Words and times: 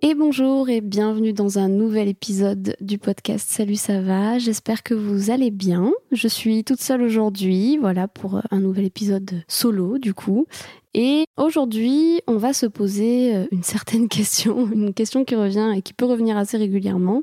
et 0.00 0.14
bonjour 0.14 0.68
et 0.68 0.80
bienvenue 0.80 1.32
dans 1.32 1.58
un 1.58 1.68
nouvel 1.68 2.08
épisode 2.08 2.76
du 2.80 2.98
podcast 2.98 3.50
Salut 3.50 3.74
ça 3.74 4.00
va, 4.00 4.38
j'espère 4.38 4.82
que 4.82 4.94
vous 4.94 5.30
allez 5.30 5.50
bien. 5.50 5.92
Je 6.12 6.28
suis 6.28 6.62
toute 6.62 6.80
seule 6.80 7.02
aujourd'hui, 7.02 7.78
voilà 7.78 8.06
pour 8.06 8.40
un 8.50 8.60
nouvel 8.60 8.84
épisode 8.84 9.42
solo 9.48 9.98
du 9.98 10.14
coup. 10.14 10.46
Et 10.94 11.24
aujourd'hui, 11.36 12.20
on 12.26 12.36
va 12.36 12.52
se 12.52 12.66
poser 12.66 13.34
euh, 13.34 13.46
une 13.50 13.62
certaine 13.62 14.08
question, 14.08 14.70
une 14.70 14.94
question 14.94 15.24
qui 15.24 15.34
revient 15.34 15.72
et 15.76 15.82
qui 15.82 15.94
peut 15.94 16.06
revenir 16.06 16.36
assez 16.36 16.56
régulièrement. 16.56 17.22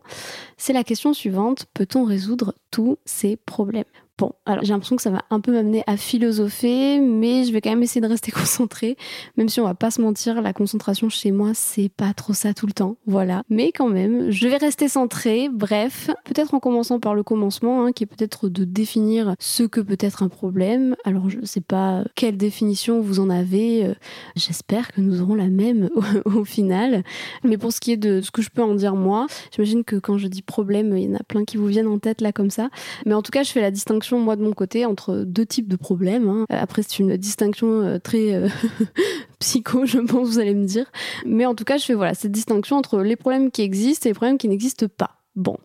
C'est 0.58 0.74
la 0.74 0.84
question 0.84 1.14
suivante, 1.14 1.66
peut-on 1.74 2.04
résoudre 2.04 2.56
tous 2.72 2.98
ces 3.06 3.38
problèmes? 3.38 3.86
Bon, 4.18 4.32
alors 4.46 4.64
j'ai 4.64 4.72
l'impression 4.72 4.96
que 4.96 5.02
ça 5.02 5.10
va 5.10 5.26
un 5.30 5.42
peu 5.42 5.52
m'amener 5.52 5.84
à 5.88 5.98
philosopher, 5.98 7.00
mais 7.02 7.44
je 7.44 7.52
vais 7.52 7.60
quand 7.60 7.72
même 7.72 7.84
essayer 7.84 8.00
de 8.00 8.08
rester 8.08 8.32
concentrée, 8.32 8.96
même 9.36 9.50
si 9.50 9.60
on 9.60 9.66
va 9.66 9.74
pas 9.74 9.92
se 9.92 10.00
mentir, 10.00 10.42
la 10.42 10.54
concentration 10.54 11.10
chez 11.10 11.32
moi, 11.32 11.52
c'est 11.54 11.90
pas 11.90 12.14
trop 12.14 12.32
ça 12.32 12.54
tout 12.54 12.66
le 12.66 12.72
temps, 12.72 12.96
voilà. 13.08 13.44
Mais 13.50 13.74
quand 13.74 13.90
même, 13.90 14.32
je 14.32 14.48
vais 14.48 14.56
rester 14.56 14.88
centrée, 14.88 15.50
bref, 15.52 16.10
peut-être 16.24 16.54
en 16.54 16.62
commençant 16.62 17.02
par 17.02 17.14
le 17.14 17.24
commencement, 17.24 17.84
hein, 17.84 17.92
qui 17.92 18.04
est 18.04 18.08
peut-être 18.08 18.48
de 18.48 18.64
définir 18.64 19.36
ce 19.38 19.64
que 19.64 19.82
peut 19.82 19.98
être 20.00 20.24
un 20.24 20.30
problème. 20.30 20.96
Alors 21.04 21.30
je 21.30 21.44
sais 21.44 21.60
pas 21.60 22.06
quelle 22.16 22.38
définition 22.38 23.02
vous 23.02 23.20
en 23.20 23.30
avez, 23.30 23.86
euh, 23.86 23.96
j'espère 24.38 24.94
que 24.94 25.02
nous 25.02 25.22
aurons 25.22 25.36
la 25.36 25.50
même 25.50 25.90
au, 26.26 26.40
au 26.40 26.46
final. 26.46 27.04
Mais 27.44 27.58
pour 27.58 27.74
ce 27.74 27.82
qui 27.82 27.92
est 27.92 27.98
de 27.98 28.22
ce 28.22 28.32
que 28.32 28.42
je 28.42 28.50
peux 28.50 28.64
en 28.64 28.76
dire 28.76 28.96
moi, 28.96 29.28
j'imagine 29.52 29.84
que 29.84 29.98
quand 29.98 30.18
je 30.18 30.28
dis 30.28 30.42
problème, 30.42 30.96
il 30.96 31.04
y 31.04 31.12
en 31.12 31.16
a 31.16 31.24
plein 31.24 31.44
qui 31.44 31.58
vous 31.58 31.68
viennent 31.68 31.88
en 31.88 32.00
tête 32.00 32.22
là 32.22 32.32
comme 32.32 32.50
ça. 32.50 32.70
Mais 33.06 33.14
en 33.14 33.22
tout 33.22 33.32
cas, 33.32 33.44
je 33.44 33.52
fais 33.52 33.60
la 33.60 33.72
distinction 33.72 34.05
moi 34.14 34.36
de 34.36 34.44
mon 34.44 34.54
côté 34.54 34.86
entre 34.86 35.24
deux 35.26 35.46
types 35.46 35.68
de 35.68 35.76
problèmes. 35.76 36.30
hein. 36.30 36.46
Après 36.50 36.82
c'est 36.84 37.00
une 37.00 37.18
distinction 37.18 37.82
euh, 37.82 37.98
très 38.00 38.34
euh, 38.34 38.48
psycho, 39.40 39.86
je 39.86 40.00
pense 40.00 40.30
vous 40.30 40.40
allez 40.40 40.54
me 40.56 40.66
dire. 40.66 40.86
Mais 41.26 41.46
en 41.46 41.56
tout 41.56 41.64
cas 41.64 41.78
je 41.78 41.86
fais 41.86 41.94
voilà 41.94 42.14
cette 42.14 42.32
distinction 42.32 42.78
entre 42.78 43.00
les 43.00 43.16
problèmes 43.16 43.52
qui 43.52 43.62
existent 43.62 44.08
et 44.08 44.12
les 44.12 44.16
problèmes 44.16 44.38
qui 44.38 44.48
n'existent 44.48 44.88
pas. 44.88 45.25
Bon, 45.36 45.58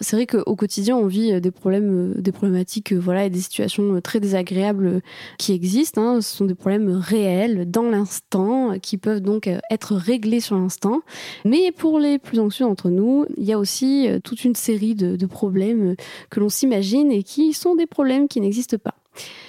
c'est 0.00 0.14
vrai 0.14 0.26
qu'au 0.26 0.54
quotidien, 0.54 0.96
on 0.96 1.08
vit 1.08 1.32
euh, 1.32 1.40
des 1.40 1.50
problèmes, 1.50 2.12
euh, 2.16 2.20
des 2.20 2.30
problématiques, 2.30 2.92
euh, 2.92 3.00
voilà, 3.00 3.24
et 3.24 3.30
des 3.30 3.40
situations 3.40 4.00
très 4.00 4.20
désagréables 4.20 5.02
qui 5.38 5.52
existent. 5.52 6.00
hein. 6.00 6.20
Ce 6.20 6.36
sont 6.36 6.44
des 6.44 6.54
problèmes 6.54 6.88
réels, 6.90 7.68
dans 7.68 7.90
l'instant, 7.90 8.78
qui 8.80 8.96
peuvent 8.96 9.20
donc 9.20 9.50
être 9.70 9.96
réglés 9.96 10.38
sur 10.38 10.56
l'instant. 10.56 11.00
Mais 11.44 11.72
pour 11.72 11.98
les 11.98 12.20
plus 12.20 12.38
anxieux 12.38 12.64
d'entre 12.64 12.90
nous, 12.90 13.26
il 13.36 13.44
y 13.44 13.52
a 13.52 13.58
aussi 13.58 14.08
toute 14.22 14.44
une 14.44 14.54
série 14.54 14.94
de, 14.94 15.26
problèmes 15.26 15.94
que 16.30 16.40
l'on 16.40 16.48
s'imagine 16.48 17.12
et 17.12 17.22
qui 17.22 17.52
sont 17.52 17.74
des 17.74 17.86
problèmes 17.86 18.28
qui 18.28 18.40
n'existent 18.40 18.78
pas. 18.78 18.94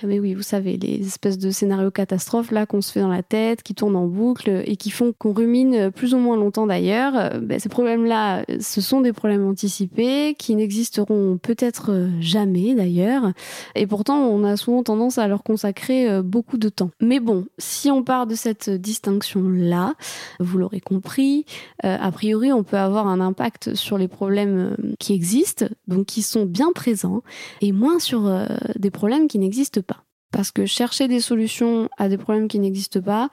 Mais 0.03 0.19
oui, 0.19 0.33
vous 0.33 0.41
savez, 0.41 0.77
les 0.77 1.05
espèces 1.05 1.37
de 1.37 1.51
scénarios 1.51 1.91
catastrophes 1.91 2.51
là 2.51 2.65
qu'on 2.65 2.81
se 2.81 2.91
fait 2.91 3.01
dans 3.01 3.09
la 3.09 3.23
tête, 3.23 3.63
qui 3.63 3.75
tournent 3.75 3.95
en 3.95 4.07
boucle 4.07 4.63
et 4.65 4.75
qui 4.75 4.89
font 4.91 5.13
qu'on 5.17 5.33
rumine 5.33 5.91
plus 5.91 6.13
ou 6.13 6.17
moins 6.17 6.37
longtemps 6.37 6.67
d'ailleurs, 6.67 7.13
euh, 7.15 7.39
ben, 7.39 7.59
ces 7.59 7.69
problèmes-là, 7.69 8.39
euh, 8.49 8.57
ce 8.59 8.81
sont 8.81 9.01
des 9.01 9.13
problèmes 9.13 9.45
anticipés 9.45 10.35
qui 10.37 10.55
n'existeront 10.55 11.37
peut-être 11.41 11.91
euh, 11.91 12.09
jamais 12.19 12.75
d'ailleurs. 12.75 13.31
Et 13.75 13.87
pourtant, 13.87 14.17
on 14.19 14.43
a 14.43 14.57
souvent 14.57 14.83
tendance 14.83 15.17
à 15.17 15.27
leur 15.27 15.43
consacrer 15.43 16.09
euh, 16.09 16.21
beaucoup 16.21 16.57
de 16.57 16.69
temps. 16.69 16.91
Mais 17.01 17.19
bon, 17.19 17.45
si 17.57 17.91
on 17.91 18.03
part 18.03 18.27
de 18.27 18.35
cette 18.35 18.69
distinction-là, 18.69 19.95
vous 20.39 20.57
l'aurez 20.57 20.79
compris, 20.79 21.45
euh, 21.85 21.97
a 21.99 22.11
priori, 22.11 22.51
on 22.51 22.63
peut 22.63 22.77
avoir 22.77 23.07
un 23.07 23.19
impact 23.19 23.75
sur 23.75 23.97
les 23.97 24.07
problèmes 24.07 24.75
euh, 24.79 24.93
qui 24.99 25.13
existent, 25.13 25.65
donc 25.87 26.05
qui 26.05 26.21
sont 26.21 26.45
bien 26.45 26.71
présents, 26.73 27.21
et 27.61 27.71
moins 27.71 27.99
sur 27.99 28.27
euh, 28.27 28.45
des 28.77 28.91
problèmes 28.91 29.27
qui 29.27 29.39
n'existent 29.39 29.58
pas. 29.81 30.03
Parce 30.31 30.51
que 30.51 30.67
chercher 30.67 31.07
des 31.07 31.21
solutions 31.21 31.89
à 31.97 32.07
des 32.07 32.17
problèmes 32.17 32.47
qui 32.47 32.59
n'existent 32.59 33.01
pas, 33.01 33.29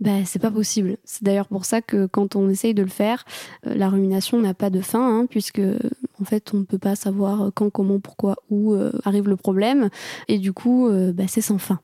ben, 0.00 0.24
c'est 0.26 0.40
pas 0.40 0.50
possible. 0.50 0.96
C'est 1.04 1.22
d'ailleurs 1.22 1.46
pour 1.46 1.64
ça 1.64 1.80
que 1.80 2.06
quand 2.06 2.34
on 2.34 2.48
essaye 2.48 2.74
de 2.74 2.82
le 2.82 2.88
faire, 2.88 3.24
euh, 3.66 3.74
la 3.74 3.88
rumination 3.88 4.40
n'a 4.40 4.52
pas 4.52 4.68
de 4.68 4.80
fin, 4.80 5.20
hein, 5.20 5.26
puisque 5.26 5.62
en 6.20 6.24
fait 6.24 6.52
on 6.52 6.58
ne 6.58 6.64
peut 6.64 6.78
pas 6.78 6.96
savoir 6.96 7.52
quand, 7.54 7.70
comment, 7.70 8.00
pourquoi, 8.00 8.36
où 8.50 8.74
euh, 8.74 8.90
arrive 9.04 9.28
le 9.28 9.36
problème, 9.36 9.90
et 10.26 10.38
du 10.38 10.52
coup 10.52 10.88
euh, 10.88 11.12
ben, 11.12 11.28
c'est 11.28 11.40
sans 11.40 11.58
fin. 11.58 11.78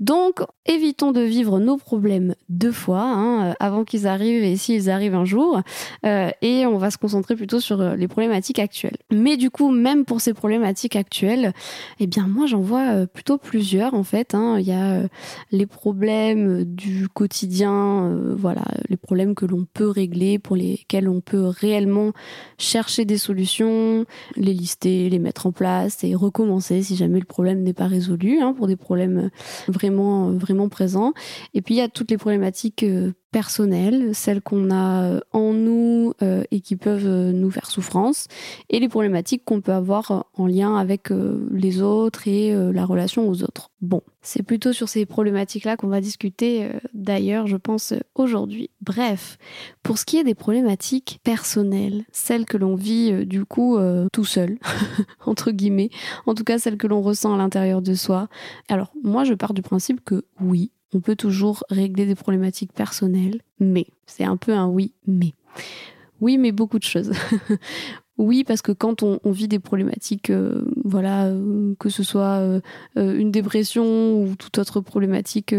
Donc, 0.00 0.40
évitons 0.66 1.12
de 1.12 1.20
vivre 1.20 1.58
nos 1.60 1.76
problèmes 1.76 2.34
deux 2.48 2.72
fois, 2.72 3.02
hein, 3.02 3.50
euh, 3.50 3.54
avant 3.60 3.84
qu'ils 3.84 4.06
arrivent 4.06 4.44
et 4.44 4.56
s'ils 4.56 4.90
arrivent 4.90 5.14
un 5.14 5.24
jour, 5.24 5.60
euh, 6.04 6.30
et 6.42 6.66
on 6.66 6.78
va 6.78 6.90
se 6.90 6.98
concentrer 6.98 7.36
plutôt 7.36 7.60
sur 7.60 7.80
euh, 7.80 7.96
les 7.96 8.08
problématiques 8.08 8.58
actuelles. 8.58 8.96
Mais 9.12 9.36
du 9.36 9.50
coup, 9.50 9.70
même 9.70 10.04
pour 10.04 10.20
ces 10.20 10.34
problématiques 10.34 10.96
actuelles, 10.96 11.52
eh 12.00 12.06
bien 12.06 12.26
moi 12.26 12.46
j'en 12.46 12.60
vois 12.60 13.06
plutôt 13.06 13.38
plusieurs 13.38 13.94
en 13.94 14.04
fait. 14.04 14.34
hein. 14.34 14.58
Il 14.58 14.66
y 14.66 14.72
a 14.72 15.02
les 15.50 15.66
problèmes 15.66 16.64
du 16.64 17.08
quotidien, 17.08 18.16
voilà, 18.36 18.62
les 18.88 18.96
problèmes 18.96 19.34
que 19.34 19.46
l'on 19.46 19.66
peut 19.72 19.88
régler, 19.88 20.38
pour 20.38 20.56
lesquels 20.56 21.08
on 21.08 21.20
peut 21.20 21.46
réellement 21.46 22.12
chercher 22.58 23.04
des 23.04 23.18
solutions, 23.18 24.04
les 24.36 24.54
lister, 24.54 25.08
les 25.10 25.18
mettre 25.18 25.46
en 25.46 25.52
place 25.52 26.04
et 26.04 26.14
recommencer 26.14 26.82
si 26.82 26.96
jamais 26.96 27.18
le 27.18 27.24
problème 27.24 27.62
n'est 27.62 27.72
pas 27.72 27.86
résolu, 27.86 28.40
hein, 28.40 28.52
pour 28.52 28.66
des 28.66 28.76
problèmes 28.76 29.30
vraiment 29.68 30.30
vraiment 30.30 30.68
présents. 30.68 31.12
Et 31.54 31.62
puis 31.62 31.74
il 31.74 31.78
y 31.78 31.80
a 31.80 31.88
toutes 31.88 32.10
les 32.10 32.18
problématiques 32.18 32.82
euh, 32.82 33.12
personnelles, 33.34 34.14
celles 34.14 34.40
qu'on 34.40 34.70
a 34.70 35.02
euh, 35.02 35.20
en 35.32 35.52
nous 35.52 36.12
euh, 36.22 36.44
et 36.52 36.60
qui 36.60 36.76
peuvent 36.76 37.08
euh, 37.08 37.32
nous 37.32 37.50
faire 37.50 37.66
souffrance, 37.66 38.28
et 38.70 38.78
les 38.78 38.88
problématiques 38.88 39.44
qu'on 39.44 39.60
peut 39.60 39.72
avoir 39.72 40.26
en 40.34 40.46
lien 40.46 40.76
avec 40.76 41.08
les 41.50 41.82
autres 41.82 42.28
et 42.28 42.54
la 42.72 42.84
relation 42.84 43.28
aux 43.28 43.42
autres. 43.42 43.70
Bon, 43.80 44.02
c'est 44.22 44.42
plutôt 44.42 44.72
sur 44.72 44.88
ces 44.88 45.04
problématiques-là 45.04 45.76
qu'on 45.76 45.88
va 45.88 46.00
discuter 46.00 46.68
d'ailleurs, 46.92 47.46
je 47.46 47.56
pense, 47.56 47.92
aujourd'hui. 48.14 48.70
Bref, 48.80 49.38
pour 49.82 49.98
ce 49.98 50.04
qui 50.04 50.16
est 50.16 50.24
des 50.24 50.34
problématiques 50.34 51.20
personnelles, 51.24 52.04
celles 52.12 52.44
que 52.44 52.56
l'on 52.56 52.76
vit 52.76 53.26
du 53.26 53.44
coup 53.44 53.78
tout 54.12 54.24
seul, 54.24 54.58
entre 55.26 55.50
guillemets, 55.50 55.90
en 56.26 56.34
tout 56.34 56.44
cas 56.44 56.58
celles 56.58 56.78
que 56.78 56.86
l'on 56.86 57.02
ressent 57.02 57.34
à 57.34 57.38
l'intérieur 57.38 57.82
de 57.82 57.94
soi, 57.94 58.28
alors 58.68 58.92
moi 59.02 59.24
je 59.24 59.34
pars 59.34 59.54
du 59.54 59.62
principe 59.62 60.04
que 60.04 60.24
oui, 60.40 60.70
on 60.92 61.00
peut 61.00 61.16
toujours 61.16 61.64
régler 61.70 62.06
des 62.06 62.14
problématiques 62.14 62.72
personnelles, 62.72 63.40
mais 63.58 63.86
c'est 64.06 64.24
un 64.24 64.36
peu 64.36 64.52
un 64.52 64.66
oui, 64.66 64.92
mais. 65.06 65.32
Oui, 66.20 66.38
mais 66.38 66.52
beaucoup 66.52 66.78
de 66.78 66.84
choses. 66.84 67.12
oui, 68.18 68.44
parce 68.44 68.62
que 68.62 68.70
quand 68.70 69.02
on, 69.02 69.18
vit 69.26 69.48
des 69.48 69.58
problématiques, 69.58 70.30
euh, 70.30 70.64
voilà, 70.84 71.26
euh, 71.26 71.74
que 71.80 71.88
ce 71.88 72.04
soit 72.04 72.38
euh, 72.38 72.60
une 72.94 73.32
dépression 73.32 74.22
ou 74.22 74.36
toute 74.36 74.56
autre 74.58 74.80
problématique, 74.80 75.54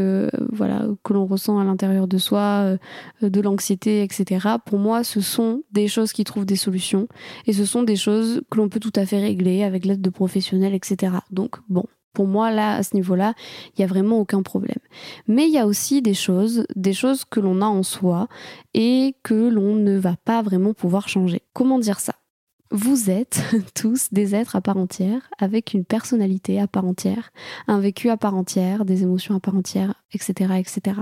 voilà, 0.52 0.88
que 1.04 1.14
l'on 1.14 1.26
ressent 1.26 1.60
à 1.60 1.66
l'intérieur 1.66 2.08
de 2.08 2.18
soi, 2.18 2.78
de 3.22 3.42
l'anxiété, 3.42 4.04
etc. 4.04 4.48
Pour 4.66 4.80
moi, 4.80 5.04
ce 5.04 5.20
sont 5.20 5.64
des 5.72 5.88
choses 5.88 6.14
qui 6.14 6.24
trouvent 6.24 6.46
des 6.46 6.56
solutions 6.56 7.08
et 7.46 7.54
ce 7.54 7.66
sont 7.66 7.84
des 7.84 7.98
choses 7.98 8.42
que 8.50 8.58
l'on 8.58 8.70
peut 8.70 8.80
tout 8.80 8.94
à 8.96 9.06
fait 9.06 9.20
régler 9.20 9.64
avec 9.64 9.86
l'aide 9.86 10.02
de 10.02 10.10
professionnels, 10.10 10.74
etc. 10.74 11.14
Donc, 11.32 11.58
bon, 11.68 11.84
pour 12.16 12.26
moi, 12.26 12.50
là, 12.50 12.78
à 12.78 12.84
ce 12.84 12.96
niveau-là, 12.96 13.36
il 13.68 13.82
n'y 13.82 13.86
a 13.86 13.88
vraiment 13.88 14.18
aucun 14.18 14.42
problème. 14.42 14.80
Mais 15.28 15.46
il 15.46 15.54
y 15.54 15.60
a 15.60 15.68
aussi 15.68 16.02
des 16.02 16.16
choses, 16.16 16.66
des 16.76 16.94
choses 16.94 17.26
que 17.26 17.40
l'on 17.40 17.62
a 17.62 17.68
en 17.68 17.84
soi 17.84 18.28
et 18.74 19.16
que 19.22 19.50
l'on 19.50 19.76
ne 19.76 19.98
va 19.98 20.16
pas 20.26 20.42
vraiment 20.42 20.74
pouvoir 20.74 21.08
changer. 21.08 21.44
Comment 21.54 21.78
dire 21.78 22.00
ça? 22.00 22.14
Vous 22.76 23.10
êtes 23.10 23.42
tous 23.74 24.10
des 24.12 24.36
êtres 24.36 24.56
à 24.56 24.62
part 24.62 24.78
entière, 24.78 25.30
avec 25.40 25.74
une 25.74 25.86
personnalité 25.86 26.60
à 26.60 26.68
part 26.68 26.86
entière, 26.86 27.32
un 27.68 27.80
vécu 27.80 28.10
à 28.10 28.18
part 28.18 28.36
entière, 28.36 28.84
des 28.84 29.04
émotions 29.04 29.34
à 29.34 29.40
part 29.40 29.56
entière, 29.56 29.94
etc., 30.14 30.56
etc. 30.60 31.02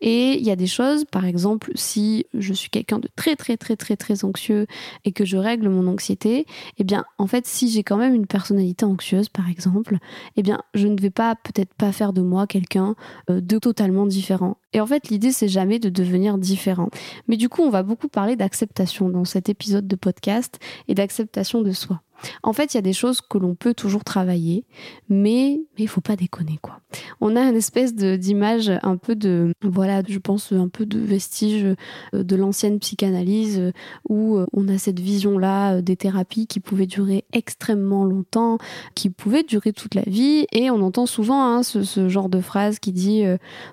Et 0.00 0.38
il 0.38 0.46
y 0.46 0.50
a 0.50 0.56
des 0.56 0.66
choses, 0.66 1.04
par 1.04 1.24
exemple, 1.24 1.72
si 1.74 2.26
je 2.34 2.54
suis 2.54 2.70
quelqu'un 2.70 3.00
de 3.00 3.08
très, 3.16 3.34
très, 3.34 3.56
très, 3.56 3.76
très, 3.76 3.96
très 3.96 4.24
anxieux 4.24 4.66
et 5.04 5.12
que 5.12 5.24
je 5.24 5.36
règle 5.36 5.68
mon 5.68 5.88
anxiété, 5.88 6.46
eh 6.78 6.84
bien, 6.84 7.04
en 7.18 7.26
fait, 7.26 7.46
si 7.46 7.68
j'ai 7.68 7.82
quand 7.82 7.96
même 7.96 8.14
une 8.14 8.26
personnalité 8.26 8.84
anxieuse, 8.84 9.28
par 9.28 9.48
exemple, 9.48 9.98
eh 10.36 10.42
bien, 10.42 10.62
je 10.74 10.86
ne 10.86 11.00
vais 11.00 11.10
pas, 11.10 11.34
peut-être 11.34 11.74
pas 11.74 11.90
faire 11.90 12.12
de 12.12 12.22
moi 12.22 12.46
quelqu'un 12.46 12.94
euh, 13.28 13.40
de 13.40 13.58
totalement 13.58 14.06
différent. 14.06 14.58
Et 14.72 14.80
en 14.80 14.86
fait, 14.86 15.08
l'idée, 15.08 15.32
c'est 15.32 15.48
jamais 15.48 15.78
de 15.78 15.88
devenir 15.88 16.38
différent. 16.38 16.88
Mais 17.26 17.36
du 17.36 17.48
coup, 17.48 17.62
on 17.62 17.70
va 17.70 17.82
beaucoup 17.82 18.08
parler 18.08 18.36
d'acceptation 18.36 19.08
dans 19.08 19.24
cet 19.24 19.48
épisode 19.48 19.86
de 19.86 19.96
podcast 19.96 20.58
et 20.88 20.94
d'acceptation 20.94 21.62
de 21.62 21.72
soi. 21.72 22.02
En 22.42 22.52
fait, 22.52 22.74
il 22.74 22.76
y 22.76 22.78
a 22.78 22.82
des 22.82 22.92
choses 22.92 23.20
que 23.20 23.38
l'on 23.38 23.54
peut 23.54 23.74
toujours 23.74 24.04
travailler, 24.04 24.64
mais 25.08 25.60
il 25.76 25.88
faut 25.88 26.00
pas 26.00 26.16
déconner 26.16 26.58
quoi. 26.60 26.80
On 27.20 27.36
a 27.36 27.42
une 27.42 27.56
espèce 27.56 27.94
d'image 27.94 28.72
un 28.82 28.96
peu 28.96 29.14
de 29.14 29.52
voilà, 29.62 30.02
je 30.06 30.18
pense 30.18 30.52
un 30.52 30.68
peu 30.68 30.86
de 30.86 30.98
vestige 30.98 31.76
euh, 32.14 32.22
de 32.22 32.36
l'ancienne 32.36 32.78
psychanalyse 32.78 33.58
euh, 33.58 33.72
où 34.08 34.36
euh, 34.36 34.46
on 34.52 34.68
a 34.68 34.78
cette 34.78 35.00
vision 35.00 35.38
là 35.38 35.82
des 35.82 35.96
thérapies 35.96 36.46
qui 36.46 36.60
pouvaient 36.60 36.86
durer 36.86 37.24
extrêmement 37.32 38.04
longtemps, 38.04 38.58
qui 38.94 39.10
pouvaient 39.10 39.42
durer 39.42 39.72
toute 39.72 39.94
la 39.94 40.02
vie 40.02 40.46
et 40.52 40.70
on 40.70 40.80
entend 40.82 41.06
souvent 41.06 41.42
hein, 41.44 41.62
ce, 41.62 42.08
genre 42.08 42.28
de 42.28 42.40
phrase 42.40 42.78
qui 42.78 42.92
dit 42.92 43.24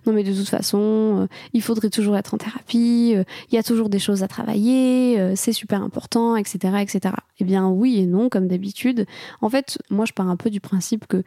non 0.06 0.14
mais 0.14 0.24
de 0.24 0.34
toute 0.34 0.50
façon, 0.50 1.28
il 1.54 1.62
faudrait 1.62 1.90
toujours 1.90 2.18
être 2.18 2.34
en 2.34 2.38
thérapie, 2.38 3.14
il 3.14 3.56
y 3.56 3.58
a 3.58 3.64
toujours 3.64 3.90
des 3.90 4.00
choses 4.00 4.24
à 4.24 4.28
travailler, 4.28 5.36
c'est 5.36 5.54
super 5.54 5.82
important, 5.82 6.36
etc., 6.36 6.78
etc. 6.82 7.16
Eh 7.40 7.44
bien 7.44 7.70
oui 7.70 8.00
et 8.00 8.06
non 8.06 8.30
d'habitude. 8.42 9.06
En 9.42 9.50
fait, 9.50 9.78
moi, 9.90 10.06
je 10.06 10.14
pars 10.14 10.30
un 10.30 10.36
peu 10.36 10.50
du 10.50 10.60
principe 10.60 11.08
que 11.08 11.24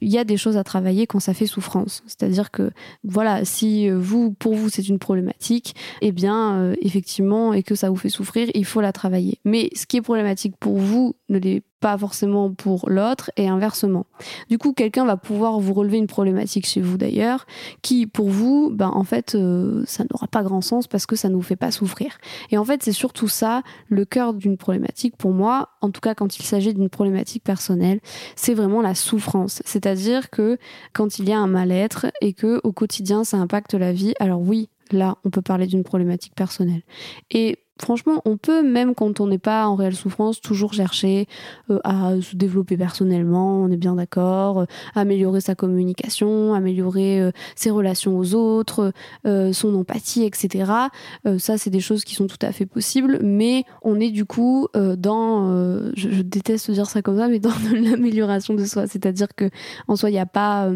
il 0.00 0.08
y 0.08 0.18
a 0.18 0.24
des 0.24 0.36
choses 0.36 0.56
à 0.56 0.64
travailler 0.64 1.06
quand 1.06 1.20
ça 1.20 1.34
fait 1.34 1.46
souffrance. 1.46 2.02
C'est-à-dire 2.06 2.50
que, 2.50 2.70
voilà, 3.04 3.44
si 3.44 3.88
euh, 3.88 3.98
vous, 3.98 4.32
pour 4.32 4.54
vous, 4.54 4.68
c'est 4.68 4.88
une 4.88 4.98
problématique, 4.98 5.74
eh 6.00 6.12
bien, 6.12 6.56
euh, 6.56 6.74
effectivement, 6.80 7.52
et 7.52 7.62
que 7.62 7.74
ça 7.74 7.90
vous 7.90 7.96
fait 7.96 8.08
souffrir, 8.08 8.48
il 8.54 8.64
faut 8.64 8.80
la 8.80 8.92
travailler. 8.92 9.38
Mais 9.44 9.70
ce 9.74 9.86
qui 9.86 9.96
est 9.96 10.02
problématique 10.02 10.56
pour 10.58 10.78
vous 10.78 11.16
ne 11.28 11.38
l'est 11.38 11.62
pas 11.80 11.96
forcément 11.96 12.52
pour 12.52 12.88
l'autre 12.88 13.30
et 13.36 13.48
inversement. 13.48 14.06
Du 14.48 14.58
coup, 14.58 14.72
quelqu'un 14.72 15.04
va 15.04 15.16
pouvoir 15.16 15.60
vous 15.60 15.72
relever 15.74 15.98
une 15.98 16.06
problématique 16.06 16.66
chez 16.66 16.80
vous 16.80 16.98
d'ailleurs, 16.98 17.46
qui 17.82 18.06
pour 18.06 18.28
vous, 18.28 18.70
ben 18.72 18.90
en 18.92 19.04
fait, 19.04 19.34
euh, 19.34 19.84
ça 19.86 20.04
n'aura 20.10 20.26
pas 20.26 20.42
grand 20.42 20.60
sens 20.60 20.86
parce 20.86 21.06
que 21.06 21.16
ça 21.16 21.28
ne 21.28 21.34
vous 21.34 21.42
fait 21.42 21.56
pas 21.56 21.70
souffrir. 21.70 22.18
Et 22.50 22.58
en 22.58 22.64
fait, 22.64 22.82
c'est 22.82 22.92
surtout 22.92 23.28
ça 23.28 23.62
le 23.88 24.04
cœur 24.04 24.34
d'une 24.34 24.56
problématique 24.56 25.16
pour 25.16 25.32
moi, 25.32 25.70
en 25.80 25.90
tout 25.90 26.00
cas 26.00 26.14
quand 26.14 26.38
il 26.38 26.42
s'agit 26.42 26.74
d'une 26.74 26.88
problématique 26.88 27.44
personnelle, 27.44 28.00
c'est 28.36 28.54
vraiment 28.54 28.82
la 28.82 28.94
souffrance. 28.94 29.62
C'est-à-dire 29.64 30.30
que 30.30 30.58
quand 30.92 31.18
il 31.18 31.28
y 31.28 31.32
a 31.32 31.38
un 31.38 31.46
mal-être 31.46 32.06
et 32.20 32.32
que 32.32 32.60
au 32.64 32.72
quotidien 32.72 33.24
ça 33.24 33.36
impacte 33.36 33.74
la 33.74 33.92
vie, 33.92 34.14
alors 34.18 34.40
oui, 34.40 34.68
là, 34.92 35.16
on 35.24 35.30
peut 35.30 35.42
parler 35.42 35.66
d'une 35.66 35.84
problématique 35.84 36.34
personnelle. 36.34 36.82
Et 37.30 37.58
franchement, 37.80 38.22
on 38.24 38.36
peut, 38.36 38.62
même 38.62 38.94
quand 38.94 39.20
on 39.20 39.26
n'est 39.26 39.38
pas 39.38 39.66
en 39.66 39.74
réelle 39.74 39.94
souffrance, 39.94 40.40
toujours 40.40 40.72
chercher 40.74 41.26
euh, 41.70 41.78
à 41.84 42.20
se 42.20 42.36
développer 42.36 42.76
personnellement, 42.76 43.62
on 43.62 43.70
est 43.70 43.76
bien 43.76 43.94
d'accord, 43.94 44.60
euh, 44.60 44.64
améliorer 44.94 45.40
sa 45.40 45.54
communication, 45.54 46.54
améliorer 46.54 47.20
euh, 47.20 47.30
ses 47.56 47.70
relations 47.70 48.18
aux 48.18 48.34
autres, 48.34 48.92
son 49.24 49.74
empathie, 49.74 50.24
etc. 50.24 50.70
ça, 51.38 51.58
c'est 51.58 51.70
des 51.70 51.80
choses 51.80 52.04
qui 52.04 52.14
sont 52.14 52.26
tout 52.26 52.38
à 52.42 52.52
fait 52.52 52.66
possibles, 52.66 53.20
mais 53.22 53.64
on 53.82 54.00
est 54.00 54.10
du 54.10 54.24
coup 54.24 54.68
dans, 54.74 55.92
je, 55.94 56.22
déteste 56.22 56.70
dire 56.70 56.86
ça 56.86 57.02
comme 57.02 57.18
ça, 57.18 57.28
mais 57.28 57.38
dans 57.48 57.52
l'amélioration 57.72 58.54
de 58.54 58.64
soi. 58.64 58.86
C'est-à-dire 58.86 59.28
que 59.34 59.50
en 59.86 59.96
soi, 59.96 60.10
il 60.10 60.14
n'y 60.14 60.18
a 60.18 60.26
pas 60.26 60.70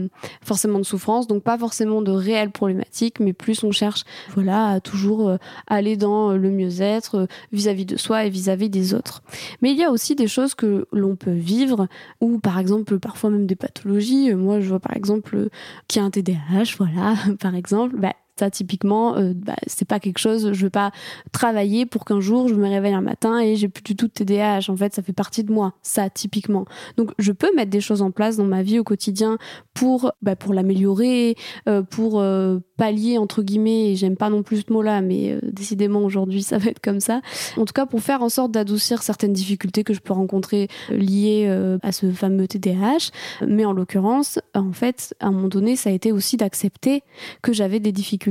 forcément 0.45 0.79
de 0.79 0.85
souffrance, 0.85 1.27
donc 1.27 1.43
pas 1.43 1.59
forcément 1.59 2.03
de 2.03 2.11
réelles 2.11 2.51
problématiques, 2.51 3.21
mais 3.21 3.33
plus 3.33 3.63
on 3.65 3.73
cherche, 3.73 4.05
voilà, 4.35 4.67
à 4.69 4.81
toujours 4.81 5.37
aller 5.67 5.97
dans 5.97 6.33
le 6.33 6.51
mieux-être 6.51 6.92
euh, 7.15 7.27
vis-à-vis 7.53 7.87
de 7.87 7.97
soi 7.97 8.25
et 8.25 8.31
vis-à-vis 8.31 8.71
des 8.71 8.95
autres. 8.95 9.23
Mais 9.61 9.71
il 9.71 9.79
y 9.79 9.85
a 9.85 9.91
aussi 9.91 10.15
des 10.15 10.29
choses 10.29 10.55
que 10.55 10.87
l'on 10.93 11.17
peut 11.17 11.33
vivre, 11.33 11.89
ou 12.21 12.39
par 12.39 12.59
exemple 12.59 12.99
parfois 12.99 13.31
même 13.31 13.47
des 13.47 13.57
pathologies. 13.57 14.35
Moi, 14.35 14.61
je 14.61 14.69
vois 14.69 14.81
par 14.81 14.97
exemple 14.97 15.49
qu'il 15.89 16.01
y 16.01 16.05
a 16.05 16.07
un 16.07 16.11
TDAH, 16.11 16.77
voilà, 16.79 17.15
par 17.41 17.55
exemple, 17.55 17.97
bah, 17.99 18.15
ça, 18.39 18.51
typiquement, 18.51 19.17
euh, 19.17 19.35
bah, 19.37 19.57
c'est 19.67 19.87
pas 19.87 20.01
quelque 20.01 20.19
chose. 20.19 20.53
Je 20.53 20.65
veux 20.65 20.71
pas 20.71 20.91
travailler 21.33 21.85
pour 21.85 22.07
qu'un 22.07 22.21
jour 22.21 22.49
je 22.49 22.55
me 22.55 22.67
réveille 22.67 22.95
un 22.95 23.03
matin 23.03 23.39
et 23.39 23.57
j'ai 23.57 23.69
plus 23.69 23.83
du 23.83 23.95
tout 23.95 24.07
de 24.07 24.13
TDAH. 24.13 24.71
En 24.71 24.77
fait, 24.77 24.95
ça 24.95 25.03
fait 25.03 25.13
partie 25.13 25.45
de 25.45 25.53
moi. 25.53 25.75
Ça, 25.83 26.09
typiquement. 26.09 26.65
Donc, 26.97 27.11
je 27.19 27.31
peux 27.33 27.55
mettre 27.55 27.71
des 27.71 27.83
choses 27.83 28.01
en 28.01 28.11
place 28.11 28.39
dans 28.39 28.47
ma 28.47 28.63
vie 28.63 28.79
au 28.79 28.85
quotidien 28.85 29.37
pour 29.75 30.13
bah, 30.23 30.35
pour 30.35 30.55
l'améliorer, 30.55 31.37
euh, 31.69 31.83
pour 31.83 32.21
euh, 32.21 32.59
pallier 32.79 33.19
entre 33.19 33.43
guillemets. 33.43 33.91
Et 33.91 33.97
j'aime 33.97 34.17
pas 34.17 34.31
non 34.31 34.43
plus 34.43 34.65
ce 34.67 34.73
mot-là, 34.73 35.03
mais 35.03 35.39
décidément 35.43 36.01
aujourd'hui, 36.01 36.43
ça 36.43 36.57
va 36.57 36.71
être 36.71 36.81
comme 36.81 37.01
ça. 37.01 37.21
En 37.59 37.67
tout 37.67 37.75
cas, 37.75 37.85
pour 37.85 38.01
faire 38.01 38.23
en 38.23 38.31
sorte 38.31 38.51
d'adoucir 38.51 39.03
certaines 39.03 39.35
difficultés 39.35 39.85
que 39.85 39.93
je 39.93 40.01
peux 40.01 40.15
rencontrer 40.15 40.69
liées 40.89 41.49
à 41.83 41.93
ce 41.93 42.11
fameux 42.11 42.49
TDAH. 42.49 43.11
Mais 43.47 43.67
en 43.67 43.75
l'occurrence, 43.75 44.39
en 44.55 44.73
fait, 44.73 45.15
à 45.21 45.27
un 45.27 45.33
moment 45.33 45.49
donné, 45.49 45.77
ça 45.77 45.91
a 45.91 45.93
été 45.93 46.13
aussi 46.13 46.39
d'accepter 46.39 47.03
que 47.43 47.53
j'avais 47.53 47.79
des 47.79 47.93
difficultés 47.93 48.22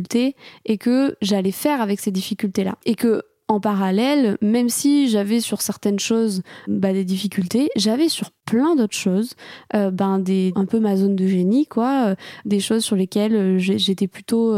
et 0.66 0.78
que 0.78 1.16
j'allais 1.22 1.52
faire 1.52 1.82
avec 1.82 2.00
ces 2.00 2.12
difficultés-là. 2.12 2.78
Et 2.86 2.96
que 2.96 3.24
en 3.48 3.60
parallèle, 3.60 4.38
même 4.42 4.70
si 4.70 5.10
j'avais 5.10 5.42
sur 5.42 5.62
certaines 5.62 6.00
choses 6.00 6.42
bah, 6.68 6.94
des 6.94 7.04
difficultés, 7.04 7.70
j'avais 7.76 8.08
sur 8.08 8.30
plein 8.46 8.76
d'autres 8.76 8.96
choses, 8.96 9.36
euh, 9.76 9.92
ben 9.92 10.20
des 10.20 10.52
un 10.56 10.66
peu 10.66 10.80
ma 10.80 10.96
zone 10.96 11.16
de 11.16 11.28
génie 11.28 11.68
quoi, 11.68 12.08
euh, 12.08 12.16
des 12.46 12.60
choses 12.60 12.84
sur 12.84 12.96
lesquelles 12.96 13.36
euh, 13.36 13.58
j'étais 13.58 14.08
plutôt 14.08 14.56